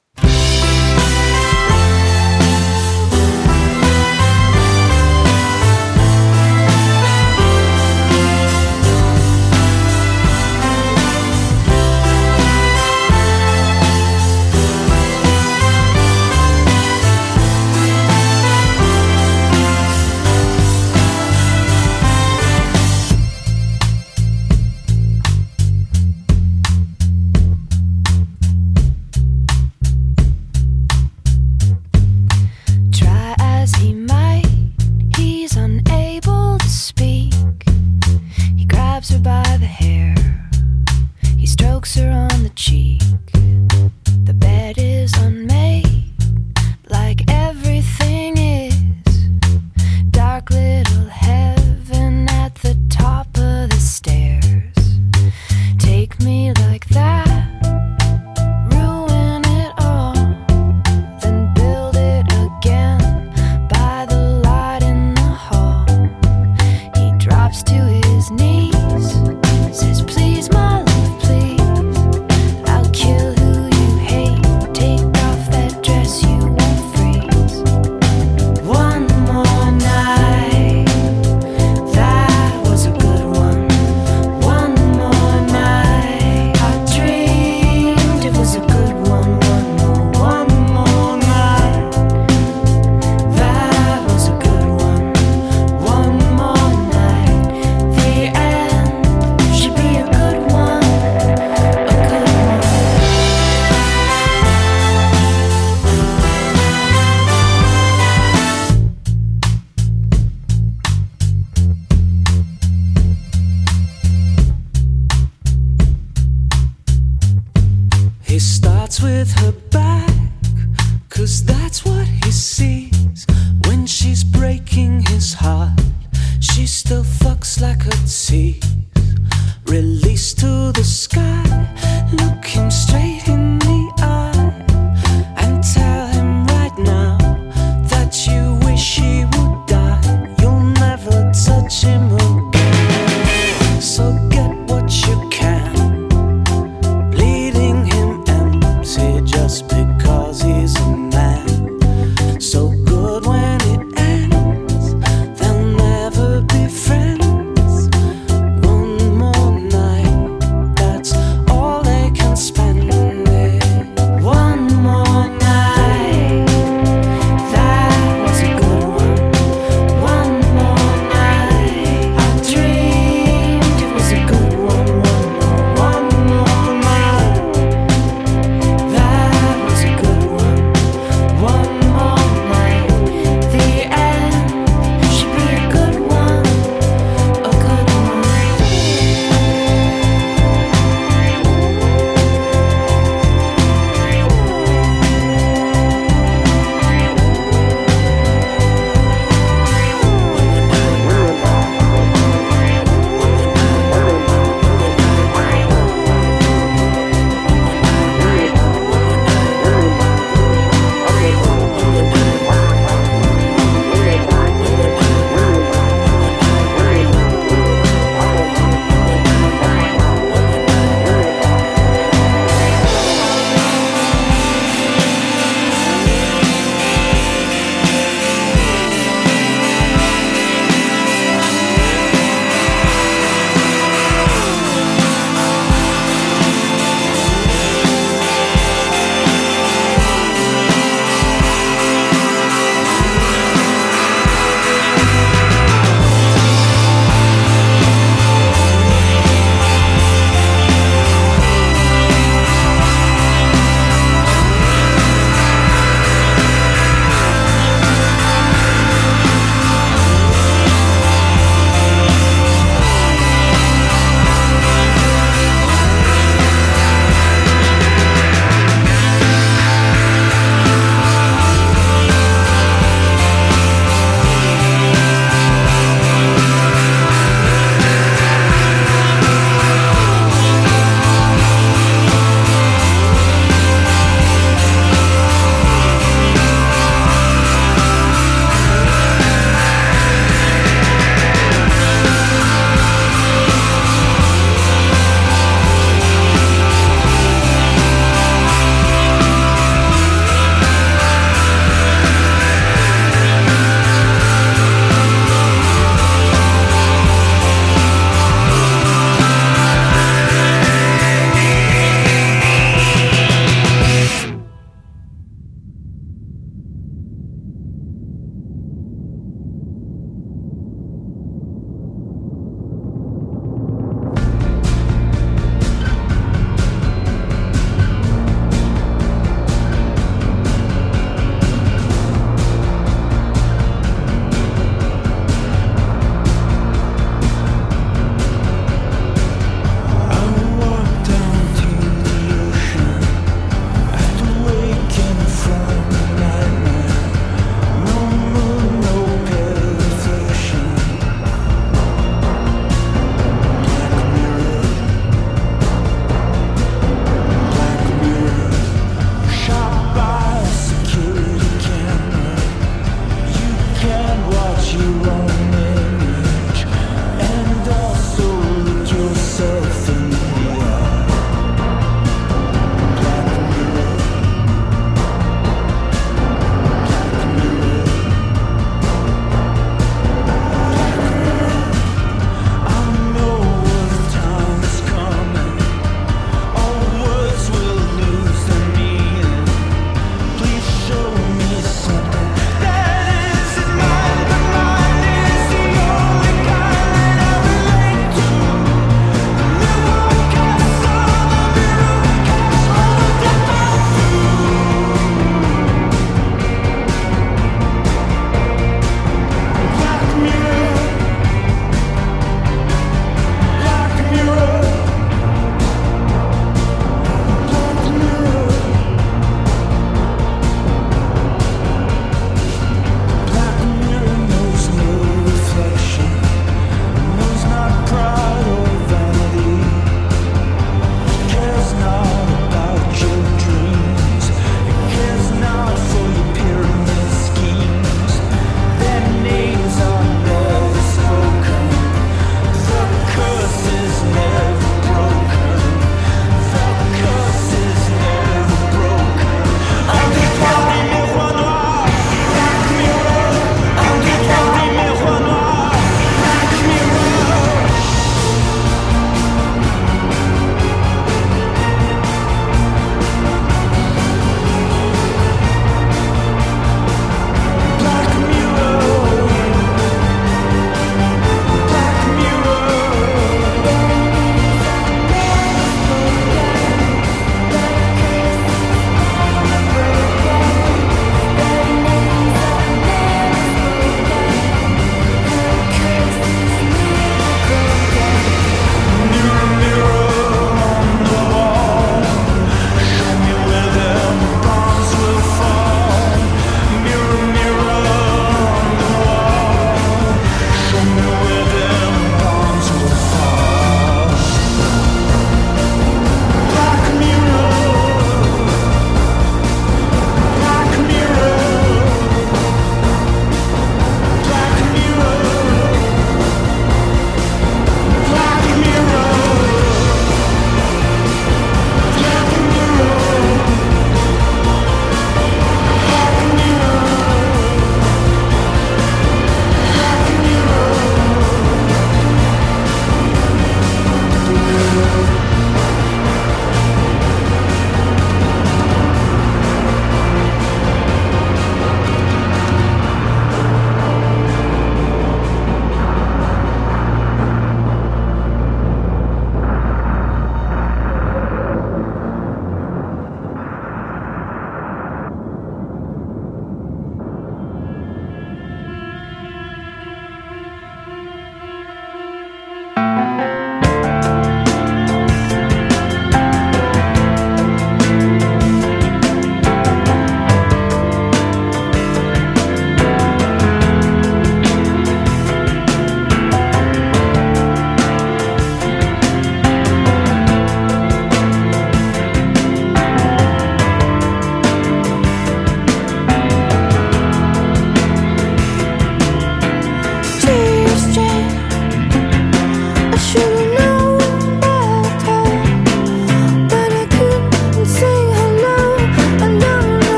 [41.86, 43.02] Strokes her on the cheek.
[44.24, 45.43] The bed is unmade,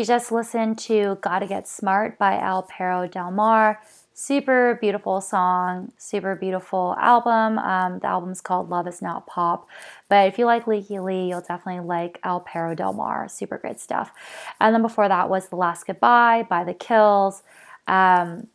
[0.00, 3.82] You just listened to Gotta Get Smart by El Perro Del Mar.
[4.14, 7.58] Super beautiful song, super beautiful album.
[7.58, 9.68] Um, the album's called Love Is Not Pop.
[10.08, 13.28] But if you like Lykke Li, you'll definitely like El Perro Del Mar.
[13.28, 14.10] Super great stuff.
[14.58, 17.42] And then before that was The Last Goodbye by The Kills.
[17.86, 18.46] Um,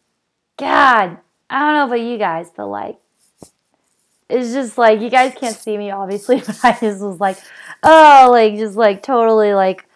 [0.57, 2.97] God, I don't know about you guys, but like,
[4.31, 7.37] it's just like, you guys can't see me obviously, but I just was like,
[7.83, 9.87] oh, like, just like totally like,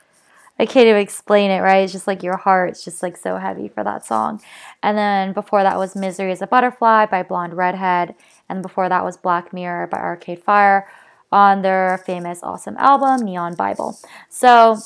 [0.59, 1.79] I can't even explain it, right?
[1.79, 4.41] It's just like your heart's just like so heavy for that song.
[4.83, 8.13] And then before that was Misery is a Butterfly by Blonde Redhead.
[8.49, 10.87] And before that was Black Mirror by Arcade Fire
[11.31, 13.97] on their famous, awesome album, Neon Bible.
[14.27, 14.77] So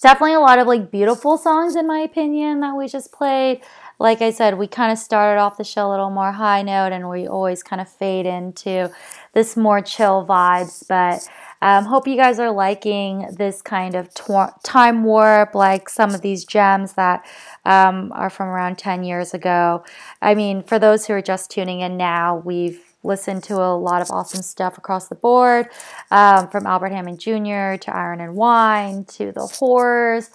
[0.00, 3.62] definitely a lot of like beautiful songs in my opinion that we just played.
[3.98, 6.92] Like I said, we kind of started off the show a little more high note
[6.92, 8.90] and we always kind of fade into
[9.32, 10.86] this more chill vibes.
[10.86, 11.26] But
[11.62, 16.20] um, hope you guys are liking this kind of tw- time warp, like some of
[16.20, 17.24] these gems that
[17.64, 19.84] um, are from around 10 years ago.
[20.20, 24.02] I mean, for those who are just tuning in now, we've listened to a lot
[24.02, 25.68] of awesome stuff across the board
[26.10, 27.76] um, from Albert Hammond Jr.
[27.76, 30.30] to Iron and Wine to the Horrors,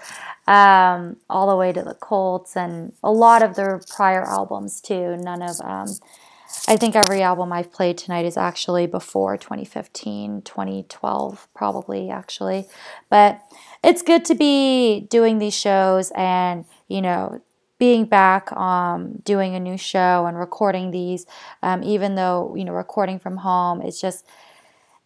[0.48, 5.18] um, all the way to the Cults, and a lot of their prior albums too.
[5.18, 5.89] None of um,
[6.67, 12.67] I think every album I've played tonight is actually before 2015, 2012, probably actually.
[13.09, 13.41] But
[13.83, 17.41] it's good to be doing these shows and, you know,
[17.79, 21.25] being back um, doing a new show and recording these,
[21.63, 24.23] um, even though, you know, recording from home, it's just,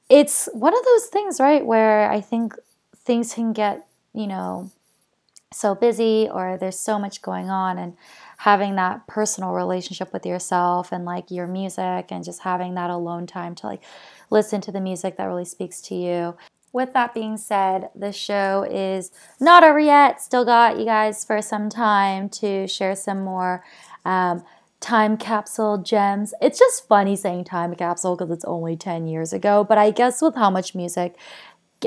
[0.09, 2.53] it's one of those things, right, where I think
[2.97, 4.71] things can get, you know,
[5.53, 7.95] so busy or there's so much going on and
[8.45, 13.25] having that personal relationship with yourself and like your music and just having that alone
[13.25, 13.81] time to like
[14.29, 16.37] listen to the music that really speaks to you.
[16.71, 19.09] With that being said, the show is
[19.39, 20.21] not over yet.
[20.21, 23.63] Still got you guys for some time to share some more
[24.05, 24.43] um,
[24.79, 26.35] time capsule gems.
[26.39, 30.21] It's just funny saying time capsule because it's only 10 years ago, but I guess
[30.21, 31.17] with how much music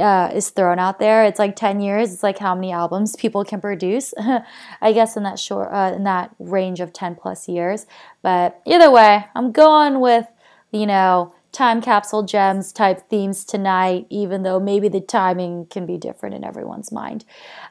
[0.01, 1.25] uh, is thrown out there.
[1.25, 2.13] It's like 10 years.
[2.13, 4.15] It's like how many albums people can produce.
[4.81, 7.87] I guess in that short, uh, in that range of 10 plus years.
[8.23, 10.27] But either way, I'm going with,
[10.73, 15.97] you know, time capsule gems type themes tonight, even though maybe the timing can be
[15.97, 17.25] different in everyone's mind.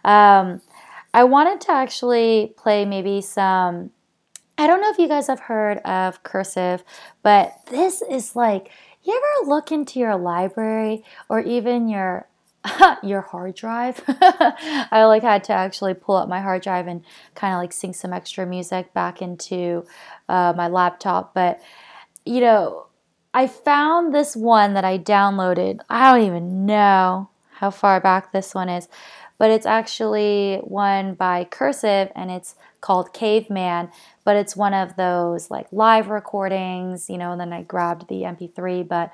[0.04, 0.62] Um,
[1.14, 3.92] I wanted to actually play maybe some.
[4.58, 6.84] I don't know if you guys have heard of Cursive,
[7.22, 8.72] but this is like
[9.08, 12.28] you ever look into your library or even your
[13.04, 14.04] your hard drive.
[14.08, 17.04] I like had to actually pull up my hard drive and
[17.34, 19.86] kind of like sync some extra music back into
[20.28, 21.34] uh, my laptop.
[21.34, 21.62] But
[22.26, 22.88] you know,
[23.34, 25.80] I found this one that I downloaded.
[25.90, 28.88] I don't even know how far back this one is,
[29.38, 33.90] but it's actually one by Cursive and it's called Caveman,
[34.28, 38.24] but it's one of those like live recordings, you know, and then I grabbed the
[38.24, 39.14] MP3, but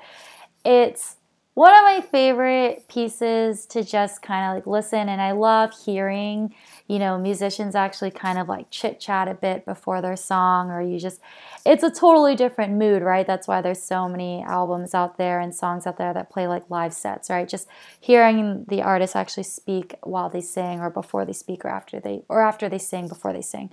[0.64, 1.18] it's
[1.54, 6.52] one of my favorite pieces to just kind of like listen and I love hearing,
[6.88, 10.82] you know, musicians actually kind of like chit chat a bit before their song or
[10.82, 11.20] you just
[11.64, 13.24] it's a totally different mood, right?
[13.24, 16.68] That's why there's so many albums out there and songs out there that play like
[16.70, 17.48] live sets, right?
[17.48, 17.68] Just
[18.00, 22.22] hearing the artist actually speak while they sing or before they speak or after they
[22.28, 23.72] or after they sing before they sing.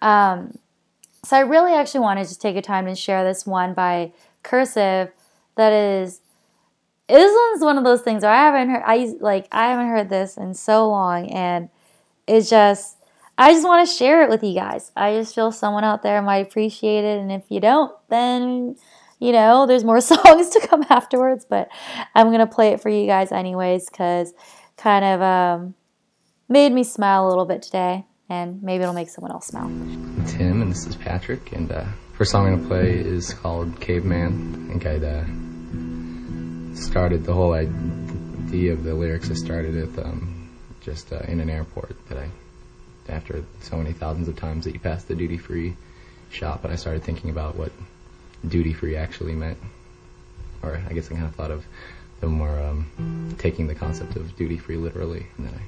[0.00, 0.56] Um,
[1.26, 4.12] so I really actually wanted to take a time to share this one by
[4.42, 5.10] Cursive
[5.56, 6.20] that is
[7.08, 10.08] this one's one of those things where I haven't heard I like I haven't heard
[10.08, 11.68] this in so long and
[12.26, 12.98] it's just
[13.38, 14.92] I just want to share it with you guys.
[14.96, 18.76] I just feel someone out there might appreciate it and if you don't then
[19.18, 21.68] you know there's more songs to come afterwards but
[22.14, 24.32] I'm going to play it for you guys anyways cuz
[24.76, 25.74] kind of um
[26.48, 29.68] made me smile a little bit today and maybe it'll make someone else smile.
[30.26, 31.86] Tim this is Patrick and uh
[32.18, 34.66] first song I'm to play is called Caveman.
[34.66, 35.24] I think I'd uh
[36.76, 39.30] started the whole idea of the lyrics.
[39.30, 40.50] I started it um,
[40.82, 42.28] just uh, in an airport that I,
[43.08, 45.76] after so many thousands of times that you pass the duty free
[46.30, 47.72] shop, and I started thinking about what
[48.46, 49.56] duty free actually meant.
[50.62, 51.64] Or I guess I kind of thought of
[52.20, 55.64] the more um, taking the concept of duty free literally, and then I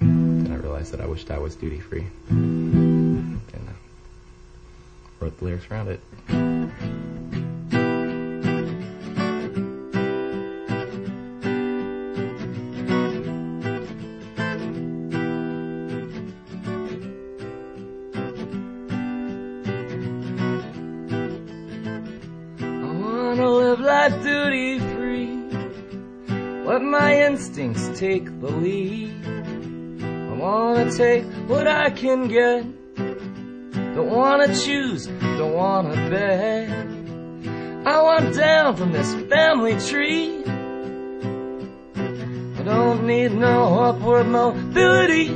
[0.00, 3.72] then I realized that I wished I was duty free, and uh,
[5.20, 6.00] wrote the lyrics around it.
[22.60, 25.36] I wanna live life duty free.
[26.64, 29.26] Let my instincts take the lead.
[30.00, 32.66] I wanna take what I can get.
[34.16, 36.70] Wanna choose, don't wanna beg.
[37.86, 40.42] I want down from this family tree.
[42.58, 45.35] I don't need no upward mobility.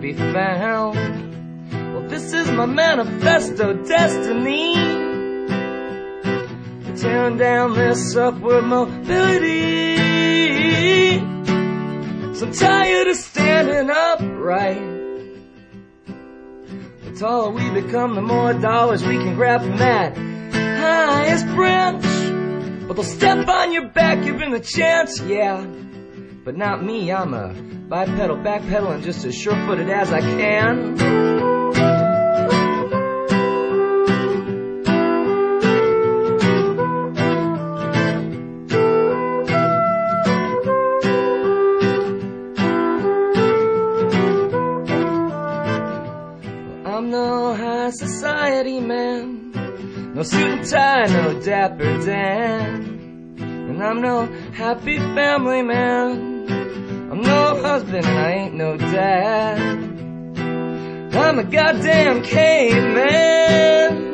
[0.00, 0.96] Be found.
[1.92, 4.74] Well, this is my manifesto destiny.
[6.96, 9.98] Tearing down this upward mobility.
[12.34, 14.80] So tired of standing upright.
[17.04, 22.04] The taller we become, the more dollars we can grab from that highest branch.
[22.88, 25.66] But they'll step on your back, given the chance, yeah.
[26.50, 27.54] But not me, I'm a
[27.88, 30.98] bipedal, backpedaling just as sure footed as I can.
[46.84, 49.52] I'm no high society man,
[50.16, 53.36] no suit and tie, no dapper Dan.
[53.38, 56.29] And I'm no happy family man.
[57.20, 59.58] No husband and I ain't no dad.
[61.14, 64.10] I'm a goddamn caveman.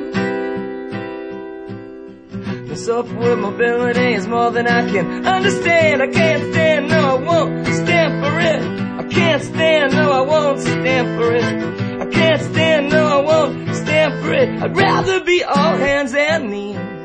[2.68, 6.02] This upward mobility is more than I can understand.
[6.02, 8.62] I can't stand, no, I won't stand for it.
[9.00, 11.44] I can't stand, no, I won't stand for it.
[12.02, 14.62] I can't stand, no, I won't stand for it.
[14.62, 16.95] I'd rather be all hands and knees.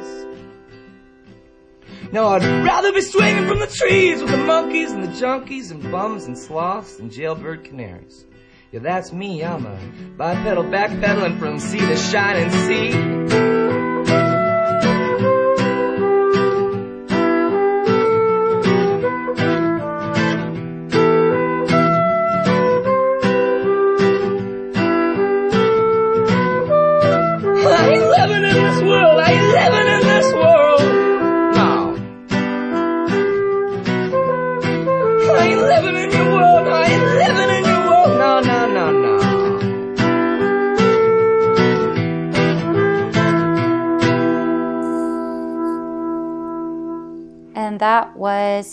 [2.12, 5.82] No, I'd rather be swinging from the trees with the monkeys and the junkies and
[5.92, 8.26] bums and sloths and jailbird canaries.
[8.74, 9.44] Yeah, that's me.
[9.44, 9.80] I'm a
[10.18, 13.61] bipedal backpedaling from sea to shining sea.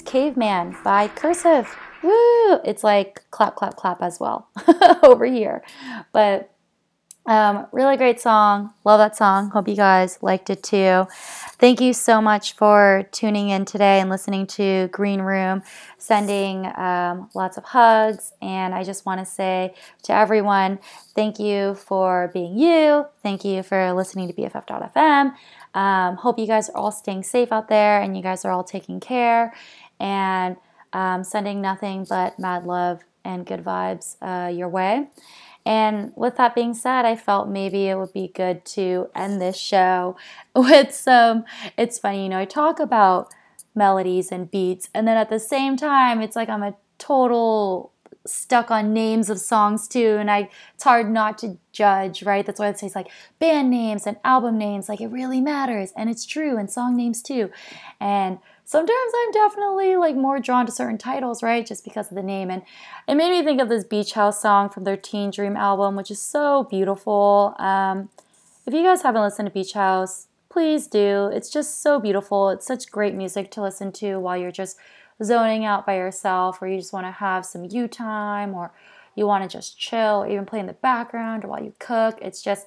[0.09, 1.77] Caveman by Cursive.
[2.03, 2.61] Woo!
[2.65, 4.49] It's like clap, clap, clap as well
[5.03, 5.63] over here.
[6.13, 6.51] But
[7.27, 8.73] um, really great song.
[8.87, 9.51] Love that song.
[9.51, 11.07] Hope you guys liked it too.
[11.59, 15.63] Thank you so much for tuning in today and listening to Green Room.
[15.99, 18.33] Sending um, lots of hugs.
[18.41, 19.75] And I just want to say
[20.05, 20.79] to everyone,
[21.15, 23.05] thank you for being you.
[23.23, 25.35] Thank you for listening to BFF.fm.
[25.75, 28.65] Um, hope you guys are all staying safe out there and you guys are all
[28.65, 29.53] taking care.
[30.01, 30.57] And
[30.93, 35.09] um, sending nothing but mad love and good vibes uh, your way.
[35.67, 39.59] And with that being said, I felt maybe it would be good to end this
[39.59, 40.17] show
[40.57, 41.45] with some.
[41.77, 43.29] It's funny, you know, I talk about
[43.75, 47.93] melodies and beats, and then at the same time, it's like I'm a total
[48.27, 52.47] stuck on names of songs too, and I it's hard not to judge, right?
[52.47, 55.93] That's why I say it's like band names and album names, like it really matters,
[55.97, 57.51] and it's true, and song names too.
[58.01, 58.39] And
[58.69, 61.65] sometimes I'm definitely like more drawn to certain titles, right?
[61.65, 62.51] Just because of the name.
[62.51, 62.63] And
[63.09, 66.11] it made me think of this Beach House song from their Teen Dream album, which
[66.11, 67.55] is so beautiful.
[67.59, 68.11] Um,
[68.67, 71.31] if you guys haven't listened to Beach House, please do.
[71.33, 72.51] It's just so beautiful.
[72.51, 74.77] It's such great music to listen to while you're just
[75.25, 78.71] zoning out by yourself, or you just want to have some you time, or
[79.15, 82.19] you want to just chill, or even play in the background, or while you cook.
[82.21, 82.67] It's just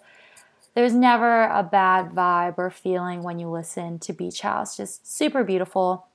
[0.73, 4.77] there's never a bad vibe or feeling when you listen to Beach House.
[4.77, 6.07] Just super beautiful.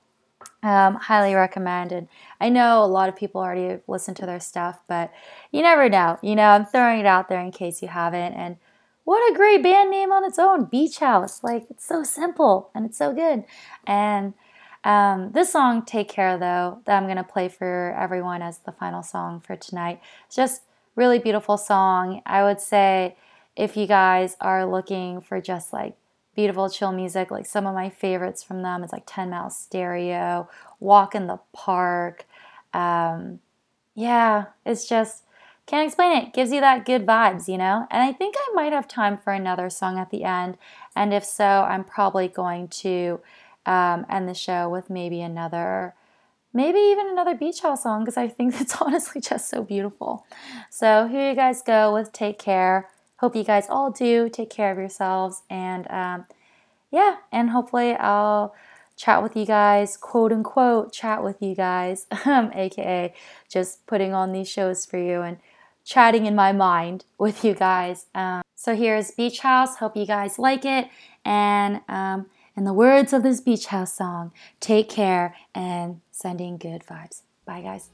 [0.63, 1.91] Um, highly recommend.
[1.91, 2.07] And
[2.41, 5.11] I know a lot of people already listen to their stuff, but
[5.51, 6.17] you never know.
[6.21, 8.33] You know, I'm throwing it out there in case you haven't.
[8.33, 8.57] And
[9.03, 11.43] what a great band name on its own, Beach House.
[11.43, 13.45] Like, it's so simple and it's so good.
[13.85, 14.33] And
[14.83, 18.71] um, this song, Take Care, though, that I'm going to play for everyone as the
[18.71, 20.61] final song for tonight, it's just
[20.95, 22.21] really beautiful song.
[22.25, 23.15] I would say
[23.57, 25.95] if you guys are looking for just like
[26.35, 30.47] beautiful chill music, like some of my favorites from them it's like 10 Mile Stereo,
[30.79, 32.25] Walk in the Park.
[32.73, 33.39] Um,
[33.95, 35.23] yeah, it's just,
[35.65, 36.33] can't explain it.
[36.33, 37.87] Gives you that good vibes, you know?
[37.89, 40.57] And I think I might have time for another song at the end.
[40.95, 43.19] And if so, I'm probably going to
[43.65, 45.95] um, end the show with maybe another,
[46.53, 50.25] maybe even another beach house song because I think it's honestly just so beautiful.
[50.69, 52.87] So here you guys go with Take Care.
[53.17, 55.43] Hope you guys all do take care of yourselves.
[55.49, 56.25] And um,
[56.91, 58.55] yeah, and hopefully I'll
[58.95, 63.13] chat with you guys, quote unquote, chat with you guys, aka
[63.49, 65.37] just putting on these shows for you and
[65.83, 68.07] chatting in my mind with you guys.
[68.13, 69.77] Um, so here's Beach House.
[69.77, 70.89] Hope you guys like it.
[71.23, 76.83] And um, in the words of this Beach House song, take care and sending good
[76.83, 77.21] vibes.
[77.45, 77.89] Bye, guys.